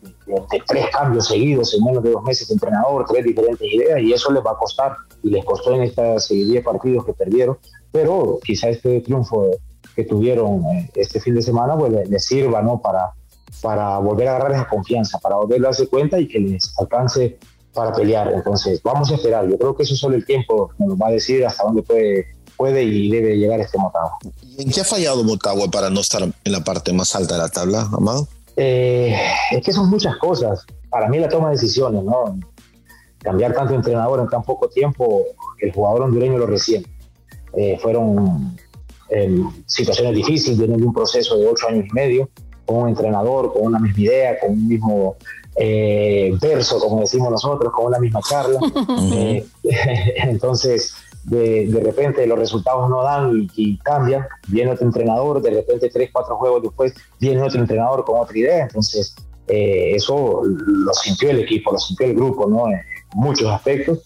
tres 0.66 0.86
cambios 0.92 1.26
seguidos 1.26 1.74
en 1.74 1.84
menos 1.84 2.02
de 2.02 2.10
dos 2.10 2.22
meses 2.22 2.48
de 2.48 2.54
entrenador, 2.54 3.06
tres 3.08 3.24
diferentes 3.24 3.66
ideas, 3.72 4.00
y 4.00 4.12
eso 4.12 4.30
les 4.30 4.44
va 4.44 4.52
a 4.52 4.56
costar, 4.56 4.94
y 5.22 5.30
les 5.30 5.44
costó 5.44 5.74
en 5.74 5.82
estas 5.82 6.28
10 6.28 6.62
partidos 6.62 7.04
que 7.04 7.14
perdieron, 7.14 7.58
pero 7.90 8.38
quizá 8.44 8.68
este 8.68 9.00
triunfo 9.00 9.50
que 9.96 10.04
tuvieron 10.04 10.62
este 10.94 11.18
fin 11.18 11.34
de 11.34 11.42
semana 11.42 11.76
pues 11.76 12.08
les, 12.08 12.24
sirva 12.24 12.62
¿no? 12.62 12.80
para, 12.80 13.12
para 13.62 13.98
volver 13.98 14.28
a 14.28 14.36
agarrar 14.36 14.52
esa 14.52 14.68
confianza, 14.68 15.18
para 15.18 15.36
volver 15.36 15.60
a 15.60 15.64
darse 15.64 15.88
cuenta 15.88 16.20
y 16.20 16.28
que 16.28 16.38
les 16.38 16.72
alcance 16.78 17.38
para 17.74 17.92
pelear. 17.92 18.32
Entonces, 18.32 18.82
vamos 18.82 19.10
a 19.10 19.14
esperar. 19.14 19.48
Yo 19.48 19.58
creo 19.58 19.74
que 19.74 19.84
eso 19.84 19.96
solo 19.96 20.16
el 20.16 20.24
tiempo 20.24 20.70
nos 20.78 20.96
va 20.98 21.08
a 21.08 21.12
decir 21.12 21.44
hasta 21.46 21.64
dónde 21.64 21.82
puede 21.82 22.26
puede 22.58 22.82
y 22.82 23.08
debe 23.08 23.36
llegar 23.38 23.60
este 23.60 23.78
Motagua. 23.78 24.18
¿En 24.58 24.70
qué 24.70 24.82
ha 24.82 24.84
fallado 24.84 25.24
Motagua 25.24 25.70
para 25.70 25.88
no 25.88 26.00
estar 26.00 26.22
en 26.22 26.52
la 26.52 26.62
parte 26.62 26.92
más 26.92 27.14
alta 27.14 27.36
de 27.36 27.40
la 27.40 27.48
tabla, 27.48 27.88
Amado? 27.92 28.28
Eh, 28.56 29.16
es 29.52 29.64
que 29.64 29.72
son 29.72 29.88
muchas 29.88 30.16
cosas. 30.16 30.66
Para 30.90 31.08
mí 31.08 31.18
la 31.18 31.28
toma 31.28 31.48
de 31.48 31.54
decisiones, 31.54 32.02
¿no? 32.02 32.36
Cambiar 33.20 33.54
tanto 33.54 33.74
entrenador 33.74 34.20
en 34.20 34.28
tan 34.28 34.42
poco 34.42 34.68
tiempo, 34.68 35.22
el 35.60 35.72
jugador 35.72 36.02
hondureño 36.02 36.36
lo 36.36 36.46
reciente. 36.46 36.90
Eh, 37.56 37.78
fueron 37.80 38.56
em, 39.10 39.48
situaciones 39.66 40.14
difíciles, 40.14 40.58
vienen 40.58 40.78
de 40.78 40.86
un 40.86 40.92
proceso 40.92 41.38
de 41.38 41.46
ocho 41.46 41.68
años 41.68 41.86
y 41.88 41.94
medio, 41.94 42.28
con 42.66 42.78
un 42.78 42.88
entrenador, 42.88 43.52
con 43.52 43.62
una 43.62 43.78
misma 43.78 44.02
idea, 44.02 44.40
con 44.40 44.50
un 44.50 44.68
mismo 44.68 45.16
eh, 45.56 46.36
verso, 46.40 46.80
como 46.80 47.00
decimos 47.00 47.30
nosotros, 47.30 47.72
con 47.72 47.86
una 47.86 48.00
misma 48.00 48.20
charla. 48.28 48.58
entonces, 49.62 50.94
de, 51.28 51.80
repente 51.82 52.26
los 52.26 52.38
resultados 52.38 52.88
no 52.88 53.02
dan 53.02 53.48
y, 53.54 53.78
cambian, 53.78 54.26
viene 54.48 54.72
otro 54.72 54.86
entrenador, 54.86 55.42
de 55.42 55.50
repente 55.50 55.90
tres, 55.90 56.10
cuatro 56.12 56.36
juegos 56.36 56.62
después 56.62 56.94
viene 57.20 57.42
otro 57.42 57.60
entrenador 57.60 58.04
con 58.04 58.20
otra 58.20 58.36
idea, 58.36 58.62
entonces 58.64 59.14
eh, 59.46 59.92
eso 59.94 60.42
lo 60.44 60.92
sintió 60.94 61.30
el 61.30 61.40
equipo, 61.40 61.72
lo 61.72 61.78
sintió 61.78 62.06
el 62.06 62.14
grupo, 62.14 62.46
¿no? 62.48 62.68
En 62.68 62.80
muchos 63.14 63.48
aspectos 63.50 64.00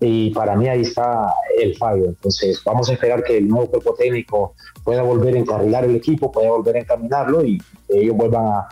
y 0.00 0.30
para 0.30 0.56
mí 0.56 0.68
ahí 0.68 0.82
está 0.82 1.34
el 1.58 1.76
fallo. 1.76 2.06
Entonces 2.06 2.60
vamos 2.64 2.88
a 2.88 2.92
esperar 2.92 3.22
que 3.24 3.38
el 3.38 3.48
nuevo 3.48 3.70
cuerpo 3.70 3.94
técnico 3.94 4.54
pueda 4.84 5.02
volver 5.02 5.34
a 5.34 5.38
encarrilar 5.38 5.84
el 5.84 5.96
equipo, 5.96 6.30
pueda 6.30 6.50
volver 6.50 6.76
a 6.76 6.80
encaminarlo 6.80 7.44
y 7.44 7.60
ellos 7.88 8.16
vuelvan 8.16 8.46
a, 8.46 8.68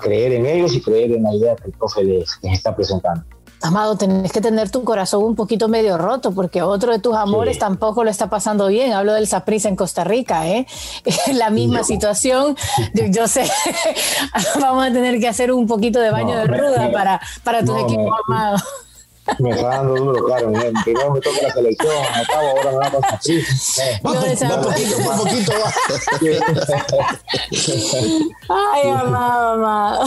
creer 0.00 0.32
en 0.32 0.44
ellos 0.44 0.74
y 0.74 0.82
creer 0.82 1.12
en 1.12 1.22
la 1.22 1.34
idea 1.34 1.56
que 1.56 1.68
el 1.68 1.72
profe 1.72 2.04
les 2.04 2.38
está 2.42 2.76
presentando. 2.76 3.24
Amado, 3.68 3.98
tenés 3.98 4.32
que 4.32 4.40
tener 4.40 4.70
tu 4.70 4.82
corazón 4.82 5.22
un 5.24 5.34
poquito 5.34 5.68
medio 5.68 5.98
roto 5.98 6.32
porque 6.32 6.62
otro 6.62 6.90
de 6.90 7.00
tus 7.00 7.14
amores 7.14 7.58
tampoco 7.58 8.02
lo 8.02 8.08
está 8.08 8.30
pasando 8.30 8.68
bien. 8.68 8.94
Hablo 8.94 9.12
del 9.12 9.26
Saprissa 9.26 9.68
en 9.68 9.76
Costa 9.76 10.04
Rica, 10.04 10.48
¿eh? 10.48 10.66
La 11.34 11.50
misma 11.50 11.84
situación. 11.84 12.56
Yo, 12.94 13.28
sé, 13.28 13.44
vamos 14.58 14.86
a 14.86 14.90
tener 14.90 15.20
que 15.20 15.28
hacer 15.28 15.52
un 15.52 15.66
poquito 15.66 16.00
de 16.00 16.10
baño 16.10 16.34
de 16.34 16.46
ruda 16.46 16.90
para, 16.90 17.20
para 17.44 17.62
tu 17.62 17.76
equipo, 17.76 18.10
Amado. 18.26 18.56
Me 19.38 19.50
está 19.50 19.68
dando 19.68 19.96
duro, 19.96 20.24
claro. 20.24 20.50
Primero 20.84 21.12
me 21.12 21.20
toca 21.20 21.42
la 21.42 21.52
selección, 21.52 21.92
acabo, 22.14 22.48
ahora 22.48 22.70
me 22.70 22.76
va 22.78 22.86
a 22.86 22.92
pasar 22.92 23.18
así. 23.18 23.42
Poquito, 24.02 24.46
un 24.98 25.18
poquito 25.18 25.52
Ay, 28.48 28.88
amado, 28.88 29.52
amado. 29.52 30.06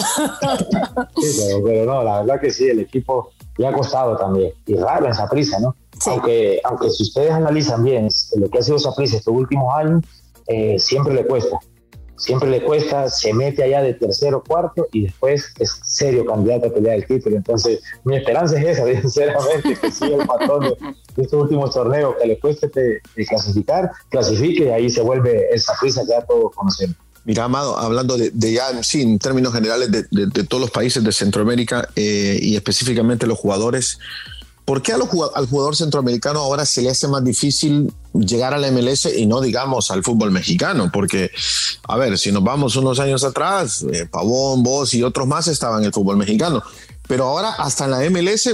Sí, 1.18 1.38
pero, 1.38 1.64
pero, 1.64 1.86
no, 1.86 2.04
la 2.04 2.22
verdad 2.22 2.42
que 2.42 2.50
sí, 2.50 2.68
el 2.68 2.80
equipo 2.80 3.32
le 3.58 3.68
ha 3.68 3.74
costado 3.74 4.18
también. 4.18 4.54
Y 4.66 4.76
raro 4.76 5.06
en 5.06 5.12
esa 5.12 5.28
prisa, 5.28 5.60
¿no? 5.60 5.76
Aunque, 6.08 6.60
aunque 6.64 6.90
si 6.90 7.04
ustedes 7.04 7.32
analizan 7.32 7.84
bien 7.84 8.08
lo 8.36 8.50
que 8.50 8.58
ha 8.58 8.62
sido 8.62 8.78
esa 8.78 8.94
prisa 8.96 9.18
estos 9.18 9.34
últimos 9.34 9.74
años, 9.76 10.04
eh, 10.48 10.80
siempre 10.80 11.14
le 11.14 11.26
cuesta. 11.26 11.60
Siempre 12.22 12.52
le 12.52 12.64
cuesta, 12.64 13.10
se 13.10 13.34
mete 13.34 13.64
allá 13.64 13.82
de 13.82 13.96
tercero, 13.96 14.44
cuarto 14.48 14.88
y 14.92 15.06
después 15.06 15.52
es 15.58 15.80
serio 15.84 16.24
candidato 16.24 16.68
a 16.68 16.72
pelear 16.72 16.98
el 16.98 17.08
título. 17.08 17.36
Entonces, 17.36 17.82
mi 18.04 18.16
esperanza 18.16 18.62
es 18.62 18.78
esa, 18.78 18.86
sinceramente, 19.02 19.76
que 19.76 19.92
siga 19.92 20.18
el 20.18 20.28
patrón 20.28 20.76
de, 21.16 21.24
estos 21.24 21.42
últimos 21.42 21.74
torneos, 21.74 22.16
que 22.22 22.28
le 22.28 22.40
cueste 22.40 22.68
de, 22.68 23.02
clasificar, 23.26 23.90
clasifique 24.10 24.66
y 24.66 24.70
ahí 24.70 24.90
se 24.92 25.02
vuelve 25.02 25.48
esa 25.52 25.74
prisa 25.80 26.02
que 26.02 26.10
ya 26.10 26.22
todos 26.22 26.52
conocemos. 26.56 26.96
Mira, 27.24 27.44
Amado, 27.44 27.78
hablando 27.78 28.18
de, 28.18 28.32
ya, 28.52 28.82
sí, 28.84 29.02
en 29.02 29.20
términos 29.20 29.54
generales 29.54 29.92
de, 29.92 30.44
todos 30.46 30.62
los 30.62 30.72
países 30.72 31.04
de 31.04 31.12
Centroamérica 31.12 31.88
eh, 31.96 32.40
y 32.42 32.56
específicamente 32.56 33.28
los 33.28 33.38
jugadores, 33.38 34.00
¿por 34.66 34.82
qué 34.82 34.94
al 34.94 35.02
jugador 35.02 35.76
centroamericano 35.76 36.40
ahora 36.40 36.66
se 36.66 36.82
le 36.82 36.90
hace 36.90 37.08
más 37.08 37.24
difícil 37.24 37.94
llegar 38.14 38.56
a 38.56 38.58
la 38.58 38.72
MLS 38.72 39.06
y 39.16 39.28
no 39.28 39.40
digamos 39.40 39.92
al 39.92 40.04
fútbol 40.04 40.32
mexicano? 40.32 40.90
Porque, 40.92 41.30
a 41.88 41.96
ver, 41.98 42.18
si 42.18 42.32
nos 42.32 42.44
vamos 42.44 42.76
unos 42.76 43.00
años 43.00 43.24
atrás, 43.24 43.86
eh, 43.94 44.08
Pavón, 44.12 44.64
Vos 44.64 44.94
y 44.96 45.04
otros 45.04 45.28
más 45.28 45.48
estaban 45.48 45.82
en 45.82 45.86
el 45.86 45.94
fútbol 45.94 46.18
mexicano. 46.18 46.64
Pero 47.08 47.26
ahora 47.26 47.52
hasta 47.52 47.86
en 47.86 47.92
la 47.92 48.10
MLS, 48.10 48.50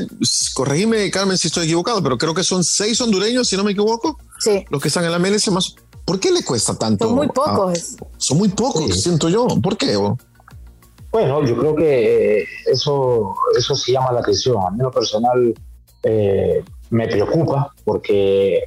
corregime 0.53 1.10
Carmen 1.12 1.38
si 1.38 1.47
estoy 1.47 1.65
equivocado, 1.65 2.01
pero 2.01 2.17
creo 2.17 2.34
que 2.34 2.43
son 2.43 2.63
seis 2.63 2.99
hondureños, 2.99 3.47
si 3.47 3.56
no 3.56 3.63
me 3.63 3.71
equivoco, 3.71 4.19
sí. 4.39 4.65
los 4.69 4.82
que 4.82 4.88
están 4.88 5.06
en 5.06 5.12
la 5.12 5.19
MLS 5.19 5.47
más 5.51 5.75
¿Por 6.08 6.22
qué 6.22 6.32
le 6.32 6.41
cuesta 6.41 6.74
tanto? 6.74 7.06
Son 7.06 7.15
muy 7.15 7.28
pocos. 7.28 7.98
son 8.15 8.38
muy 8.38 8.48
pocos, 8.48 9.02
siento 9.02 9.28
yo. 9.28 9.46
¿Por 9.62 9.76
qué? 9.76 9.98
Bueno, 11.12 11.43
yo 11.46 11.58
creo 11.60 11.76
que 11.76 12.46
eso, 12.65 13.36
eso 13.58 13.76
sí 13.76 13.91
llama 13.91 14.13
la 14.13 14.22
atención. 14.22 14.56
A 14.65 14.72
mí 14.72 14.78
lo 14.80 14.89
personal, 14.89 15.54
eh, 16.04 16.63
me 16.91 17.10
preocupa 17.10 17.74
porque, 17.84 18.63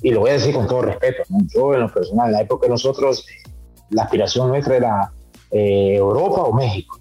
y 0.00 0.10
lo 0.12 0.20
voy 0.20 0.30
a 0.30 0.34
decir 0.34 0.54
con 0.54 0.68
todo 0.68 0.82
respeto, 0.82 1.24
yo 1.52 1.74
en 1.74 1.80
lo 1.80 1.92
personal, 1.92 2.28
en 2.28 2.32
la 2.34 2.42
época 2.42 2.66
de 2.66 2.70
nosotros, 2.70 3.26
la 3.90 4.04
aspiración 4.04 4.46
nuestra 4.46 4.76
era 4.76 5.12
eh, 5.50 5.96
Europa 5.96 6.42
o 6.42 6.52
México. 6.52 7.00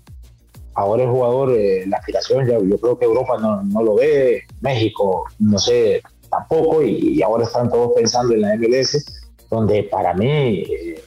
Ahora 0.74 1.04
el 1.04 1.10
jugador, 1.12 1.52
eh, 1.52 1.86
la 1.86 1.98
aspiración, 1.98 2.48
ya, 2.48 2.58
yo 2.58 2.80
creo 2.80 2.98
que 2.98 3.06
Europa 3.06 3.38
no, 3.40 3.62
no, 3.62 3.84
lo 3.84 3.94
ve, 3.94 4.42
México, 4.62 5.26
no 5.38 5.60
sé, 5.60 6.02
tampoco, 6.32 6.82
y, 6.82 7.22
ahora 7.22 7.44
están 7.44 7.70
todos 7.70 7.92
pensando 7.96 8.34
en 8.34 8.42
la 8.42 8.56
MLS, 8.56 9.27
donde 9.50 9.84
para 9.84 10.14
mí, 10.14 10.64
eh, 10.64 11.04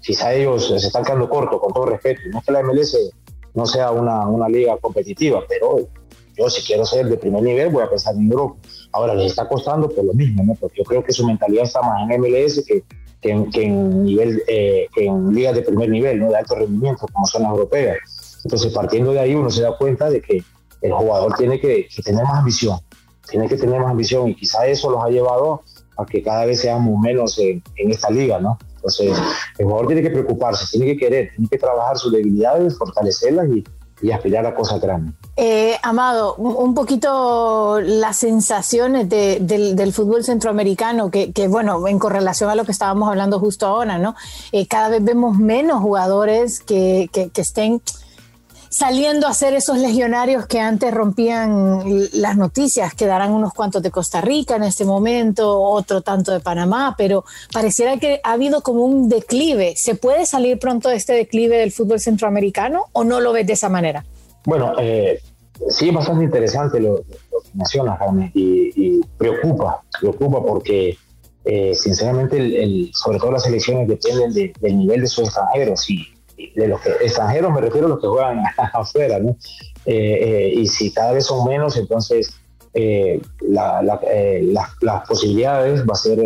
quizá 0.00 0.34
ellos 0.34 0.68
se 0.68 0.76
están 0.76 1.04
quedando 1.04 1.28
cortos, 1.28 1.60
con 1.60 1.72
todo 1.72 1.86
respeto. 1.86 2.20
No 2.30 2.38
es 2.38 2.44
que 2.44 2.52
la 2.52 2.62
MLS 2.62 2.96
no 3.54 3.66
sea 3.66 3.90
una, 3.90 4.26
una 4.26 4.48
liga 4.48 4.76
competitiva, 4.78 5.42
pero 5.48 5.88
yo 6.36 6.50
si 6.50 6.62
quiero 6.62 6.84
ser 6.84 7.06
de 7.06 7.16
primer 7.16 7.42
nivel 7.42 7.70
voy 7.70 7.82
a 7.82 7.90
pensar 7.90 8.14
en 8.14 8.30
Europa. 8.30 8.56
Ahora 8.92 9.14
les 9.14 9.26
está 9.26 9.48
costando 9.48 9.88
por 9.88 10.04
lo 10.04 10.12
mismo, 10.12 10.42
¿no? 10.44 10.54
porque 10.54 10.78
yo 10.78 10.84
creo 10.84 11.04
que 11.04 11.12
su 11.12 11.26
mentalidad 11.26 11.64
está 11.64 11.80
más 11.82 12.10
en 12.10 12.20
MLS 12.20 12.64
que, 12.66 12.82
que, 13.20 13.30
en, 13.30 14.04
nivel, 14.04 14.42
eh, 14.48 14.88
en 14.96 15.32
ligas 15.32 15.54
de 15.54 15.62
primer 15.62 15.88
nivel, 15.88 16.18
¿no? 16.18 16.28
de 16.28 16.36
alto 16.36 16.56
rendimiento, 16.56 17.06
como 17.12 17.26
son 17.26 17.42
las 17.42 17.52
europeas. 17.52 17.98
Entonces, 18.44 18.72
partiendo 18.72 19.12
de 19.12 19.20
ahí, 19.20 19.34
uno 19.34 19.50
se 19.50 19.62
da 19.62 19.76
cuenta 19.76 20.10
de 20.10 20.20
que 20.20 20.42
el 20.82 20.92
jugador 20.92 21.34
tiene 21.34 21.58
que, 21.58 21.88
tener 22.04 22.24
más 22.24 22.38
ambición, 22.40 22.78
tiene 23.28 23.48
que 23.48 23.56
tener 23.56 23.80
más 23.80 23.90
ambición 23.90 24.28
y 24.28 24.34
quizá 24.34 24.66
eso 24.66 24.90
los 24.90 25.02
ha 25.02 25.08
llevado 25.08 25.62
a 25.96 26.04
que 26.06 26.22
cada 26.22 26.44
vez 26.44 26.60
seamos 26.60 26.98
menos 27.00 27.38
en, 27.38 27.62
en 27.76 27.90
esta 27.90 28.10
liga, 28.10 28.40
¿no? 28.40 28.58
Entonces, 28.76 29.16
el 29.58 29.64
jugador 29.64 29.86
tiene 29.86 30.02
que 30.02 30.10
preocuparse, 30.10 30.66
tiene 30.70 30.86
que 30.92 30.96
querer, 30.98 31.30
tiene 31.34 31.48
que 31.48 31.58
trabajar 31.58 31.96
sus 31.96 32.12
debilidades, 32.12 32.76
fortalecerlas 32.76 33.48
y, 33.48 33.64
y 34.02 34.12
aspirar 34.12 34.44
a 34.44 34.54
cosas 34.54 34.80
grandes. 34.80 35.14
Eh, 35.36 35.76
Amado, 35.82 36.34
un 36.36 36.74
poquito 36.74 37.80
las 37.80 38.18
sensaciones 38.18 39.08
del, 39.08 39.92
fútbol 39.92 40.22
centroamericano, 40.22 41.10
que, 41.10 41.48
bueno, 41.48 41.88
en 41.88 41.98
correlación 41.98 42.50
a 42.50 42.54
lo 42.54 42.64
que 42.64 42.72
estábamos 42.72 43.08
hablando 43.08 43.40
justo 43.40 43.66
ahora, 43.66 43.98
¿no? 43.98 44.14
Eh, 44.52 44.66
cada 44.66 44.90
vez 44.90 45.02
vemos 45.02 45.38
menos 45.38 45.80
jugadores 45.80 46.60
que, 46.60 47.08
estén 47.34 47.80
saliendo 48.74 49.28
a 49.28 49.34
ser 49.34 49.54
esos 49.54 49.78
legionarios 49.78 50.46
que 50.46 50.58
antes 50.58 50.92
rompían 50.92 51.84
las 52.12 52.36
noticias, 52.36 52.92
quedarán 52.92 53.30
unos 53.30 53.54
cuantos 53.54 53.80
de 53.84 53.92
Costa 53.92 54.20
Rica 54.20 54.56
en 54.56 54.64
este 54.64 54.84
momento, 54.84 55.60
otro 55.60 56.00
tanto 56.00 56.32
de 56.32 56.40
Panamá, 56.40 56.96
pero 56.98 57.24
pareciera 57.52 57.98
que 57.98 58.20
ha 58.24 58.32
habido 58.32 58.62
como 58.62 58.84
un 58.84 59.08
declive. 59.08 59.74
¿Se 59.76 59.94
puede 59.94 60.26
salir 60.26 60.58
pronto 60.58 60.88
de 60.88 60.96
este 60.96 61.12
declive 61.12 61.58
del 61.58 61.70
fútbol 61.70 62.00
centroamericano 62.00 62.86
o 62.90 63.04
no 63.04 63.20
lo 63.20 63.32
ves 63.32 63.46
de 63.46 63.52
esa 63.52 63.68
manera? 63.68 64.04
Bueno, 64.44 64.72
eh, 64.80 65.20
sí 65.68 65.90
es 65.90 65.94
bastante 65.94 66.24
interesante 66.24 66.80
lo, 66.80 66.96
que 66.96 67.50
mencionas, 67.54 67.96
Jaime, 68.00 68.32
y, 68.34 69.00
preocupa, 69.16 69.84
preocupa 70.00 70.42
porque 70.42 70.98
eh, 71.44 71.76
sinceramente, 71.76 72.90
sobre 72.92 73.20
todo 73.20 73.30
las 73.30 73.46
elecciones 73.46 73.86
dependen 73.86 74.52
del 74.60 74.78
nivel 74.78 75.02
de 75.02 75.06
sus 75.06 75.26
extranjeros 75.26 75.88
y, 75.88 76.08
de 76.36 76.68
los 76.68 76.80
que, 76.80 76.90
extranjeros 76.90 77.52
me 77.52 77.60
refiero 77.60 77.86
a 77.86 77.90
los 77.90 78.00
que 78.00 78.06
juegan 78.06 78.42
afuera, 78.72 79.18
¿no? 79.18 79.36
Eh, 79.86 80.52
y 80.56 80.66
si 80.66 80.92
cada 80.92 81.12
vez 81.12 81.26
son 81.26 81.46
menos, 81.48 81.76
entonces 81.76 82.34
las 83.42 85.08
posibilidades 85.08 85.82
va 85.82 85.92
a 85.92 85.96
ser 85.96 86.18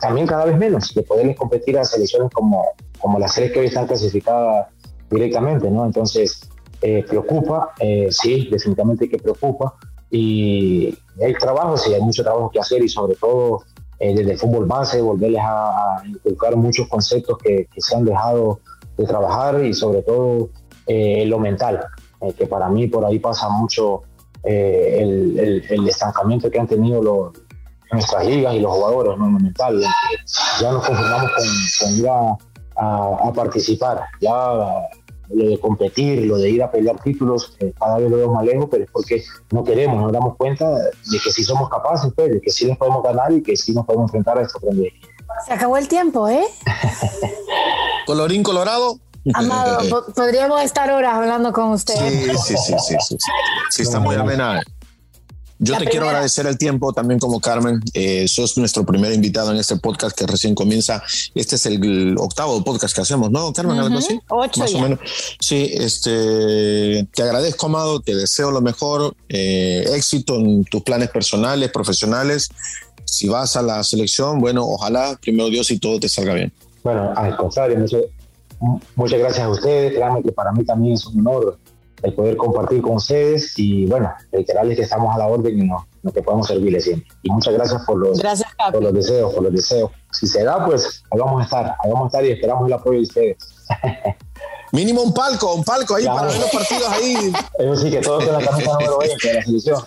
también 0.00 0.26
cada 0.26 0.44
vez 0.44 0.56
menos 0.56 0.94
de 0.94 1.02
poderles 1.02 1.36
competir 1.36 1.78
a 1.78 1.84
selecciones 1.84 2.30
como, 2.32 2.64
como 2.98 3.18
las 3.18 3.34
series 3.34 3.52
que 3.52 3.60
hoy 3.60 3.66
están 3.66 3.86
clasificadas 3.86 4.68
directamente, 5.10 5.70
¿no? 5.70 5.84
Entonces, 5.84 6.48
eh, 6.80 7.04
preocupa, 7.06 7.72
eh, 7.78 8.08
sí, 8.10 8.48
definitivamente 8.50 9.08
que 9.08 9.18
preocupa. 9.18 9.74
Y 10.10 10.96
hay 11.22 11.34
trabajo, 11.34 11.76
sí, 11.76 11.92
hay 11.94 12.00
mucho 12.00 12.22
trabajo 12.22 12.50
que 12.50 12.58
hacer 12.58 12.82
y 12.82 12.88
sobre 12.88 13.14
todo 13.14 13.62
eh, 13.98 14.14
desde 14.14 14.32
el 14.32 14.38
fútbol 14.38 14.66
base, 14.66 15.00
volverles 15.00 15.40
a, 15.40 15.98
a 15.98 16.06
inculcar 16.06 16.56
muchos 16.56 16.88
conceptos 16.88 17.38
que, 17.38 17.68
se 17.76 17.96
han 17.96 18.04
dejado 18.04 18.60
de 19.02 19.08
trabajar 19.08 19.64
y 19.64 19.74
sobre 19.74 20.02
todo 20.02 20.50
lo 20.86 21.38
mental, 21.38 21.84
que 22.36 22.46
para 22.46 22.68
mí 22.68 22.86
por 22.86 23.04
ahí 23.04 23.18
pasa 23.18 23.48
mucho 23.48 24.02
el, 24.42 25.64
el, 25.68 25.88
estancamiento 25.88 26.50
que 26.50 26.58
han 26.58 26.66
tenido 26.66 27.32
nuestras 27.92 28.26
ligas 28.26 28.54
y 28.54 28.60
los 28.60 28.72
jugadores, 28.72 29.18
¿no? 29.18 29.30
mental, 29.30 29.80
ya 30.60 30.72
nos 30.72 30.86
conformamos 30.86 31.30
con, 31.78 31.92
ir 31.98 32.08
a, 32.08 32.36
a 32.76 33.32
participar, 33.32 34.02
ya 34.20 34.88
lo 35.34 35.48
de 35.48 35.58
competir, 35.58 36.26
lo 36.26 36.36
de 36.36 36.50
ir 36.50 36.62
a 36.62 36.70
pelear 36.70 37.00
títulos, 37.00 37.56
eh, 37.60 37.72
cada 37.78 37.98
vez 37.98 38.10
lo 38.10 38.16
vemos 38.18 38.34
más 38.34 38.44
lejos, 38.44 38.68
pero 38.70 38.84
es 38.84 38.90
porque 38.90 39.22
no 39.50 39.64
queremos, 39.64 40.00
nos 40.00 40.12
damos 40.12 40.36
cuenta 40.36 40.68
de 40.70 41.18
que 41.22 41.30
sí 41.30 41.42
somos 41.42 41.68
capaces, 41.70 42.12
pues, 42.14 42.30
de 42.32 42.40
que 42.40 42.50
sí 42.50 42.66
nos 42.66 42.76
podemos 42.76 43.02
ganar 43.02 43.32
y 43.32 43.42
que 43.42 43.56
sí 43.56 43.72
nos 43.72 43.86
podemos 43.86 44.08
enfrentar 44.08 44.38
a 44.38 44.42
estos 44.42 44.60
grandes 44.60 44.92
Se 45.46 45.52
acabó 45.52 45.76
el 45.76 45.88
tiempo, 45.88 46.28
¿eh? 46.28 46.44
Colorín 48.06 48.42
colorado. 48.42 48.98
Amado, 49.34 50.06
podríamos 50.14 50.62
estar 50.62 50.90
horas 50.90 51.14
hablando 51.14 51.52
con 51.52 51.70
usted. 51.70 51.94
Sí, 51.94 52.30
sí, 52.44 52.54
sí, 52.56 52.74
sí, 52.88 52.96
sí. 53.08 53.16
Sí, 53.70 53.82
está 53.82 54.00
muy 54.00 54.16
amena 54.16 54.62
yo 55.64 55.78
te 55.78 55.84
quiero 55.84 56.08
agradecer 56.08 56.44
el 56.48 56.58
tiempo 56.58 56.92
también 56.92 57.20
como 57.20 57.40
Carmen. 57.40 57.80
Eh, 57.94 58.26
sos 58.26 58.58
nuestro 58.58 58.84
primer 58.84 59.12
invitado 59.12 59.52
en 59.52 59.58
este 59.58 59.76
podcast 59.76 60.18
que 60.18 60.26
recién 60.26 60.56
comienza. 60.56 61.04
Este 61.36 61.54
es 61.54 61.66
el 61.66 62.16
octavo 62.18 62.64
podcast 62.64 62.92
que 62.92 63.02
hacemos, 63.02 63.30
¿no, 63.30 63.52
Carmen? 63.52 63.78
¿Algo 63.78 63.98
así? 63.98 64.18
Ocho 64.28 64.58
Más 64.58 64.74
o 64.74 64.80
menos. 64.80 64.98
Sí, 65.38 65.70
este, 65.72 67.06
te 67.14 67.22
agradezco, 67.22 67.66
Amado. 67.66 68.00
Te 68.00 68.16
deseo 68.16 68.50
lo 68.50 68.60
mejor. 68.60 69.14
Eh, 69.28 69.84
éxito 69.94 70.34
en 70.34 70.64
tus 70.64 70.82
planes 70.82 71.10
personales, 71.10 71.70
profesionales. 71.70 72.48
Si 73.04 73.28
vas 73.28 73.54
a 73.54 73.62
la 73.62 73.84
selección, 73.84 74.40
bueno, 74.40 74.64
ojalá, 74.66 75.16
primero 75.22 75.48
Dios, 75.48 75.70
y 75.70 75.78
todo 75.78 76.00
te 76.00 76.08
salga 76.08 76.34
bien. 76.34 76.52
Bueno, 76.82 77.12
al 77.14 77.36
contrario, 77.36 77.78
muchas 78.96 79.18
gracias 79.18 79.40
a 79.40 79.48
ustedes. 79.48 79.94
Créanme 79.94 80.22
que 80.22 80.32
para 80.32 80.52
mí 80.52 80.64
también 80.64 80.94
es 80.94 81.06
un 81.06 81.26
honor 81.26 81.58
el 82.02 82.14
poder 82.14 82.36
compartir 82.36 82.82
con 82.82 82.96
ustedes 82.96 83.56
y 83.58 83.86
bueno, 83.86 84.12
reiterarles 84.32 84.76
que 84.76 84.82
estamos 84.82 85.14
a 85.14 85.18
la 85.18 85.26
orden 85.26 85.58
y 85.58 85.62
no, 85.62 85.86
no 86.02 86.12
que 86.12 86.22
podemos 86.22 86.48
servirles 86.48 86.84
siempre. 86.84 87.08
Y 87.22 87.30
muchas 87.30 87.54
gracias 87.54 87.84
por 87.84 87.98
los, 87.98 88.20
por 88.72 88.82
los 88.82 88.92
deseos, 88.92 89.32
por 89.32 89.44
los 89.44 89.52
deseos. 89.52 89.90
Si 90.10 90.26
se 90.26 90.42
da, 90.42 90.64
pues 90.66 91.04
ahí 91.10 91.20
vamos 91.20 91.40
a 91.40 91.44
estar, 91.44 91.66
ahí 91.82 91.90
vamos 91.90 92.04
a 92.04 92.06
estar 92.08 92.24
y 92.24 92.32
esperamos 92.32 92.66
el 92.66 92.72
apoyo 92.72 92.98
de 92.98 93.02
ustedes. 93.02 93.36
Mínimo 94.72 95.02
un 95.02 95.12
palco, 95.12 95.52
un 95.52 95.62
palco 95.62 95.96
ahí 95.96 96.06
para 96.06 96.28
ver 96.28 96.38
los 96.38 96.50
partidos 96.50 96.88
ahí. 96.88 97.32
Eso 97.58 97.76
sí, 97.76 97.90
que 97.90 97.98
todos 97.98 98.24
con 98.24 98.32
la 98.32 98.40
camisa 98.40 98.72
número 98.72 98.98
20 98.98 99.28
de 99.28 99.34
la 99.34 99.42
selección. 99.42 99.84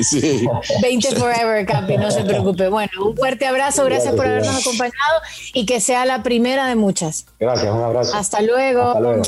sí. 0.08 0.46
20 0.80 1.16
forever, 1.16 1.66
Capi, 1.66 1.96
no 1.96 2.12
se 2.12 2.22
preocupe. 2.22 2.68
Bueno, 2.68 2.92
un 3.04 3.16
fuerte 3.16 3.46
abrazo, 3.46 3.84
gracias, 3.84 4.14
por 4.14 4.26
habernos 4.26 4.60
acompañado 4.60 5.20
y 5.52 5.66
que 5.66 5.80
sea 5.80 6.04
la 6.04 6.22
primera 6.22 6.68
de 6.68 6.76
muchas. 6.76 7.26
Gracias, 7.40 7.74
un 7.74 7.82
abrazo. 7.82 8.14
Hasta 8.14 8.42
luego. 8.42 8.82
Hasta 8.82 9.00
luego. 9.00 9.22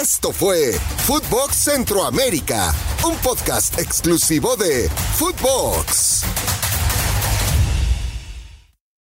Esto 0.00 0.32
fue 0.32 0.72
Footbox 1.06 1.56
Centroamérica, 1.56 2.72
un 3.04 3.16
podcast 3.16 3.78
exclusivo 3.78 4.54
de 4.56 4.88
Footbox. 5.16 6.24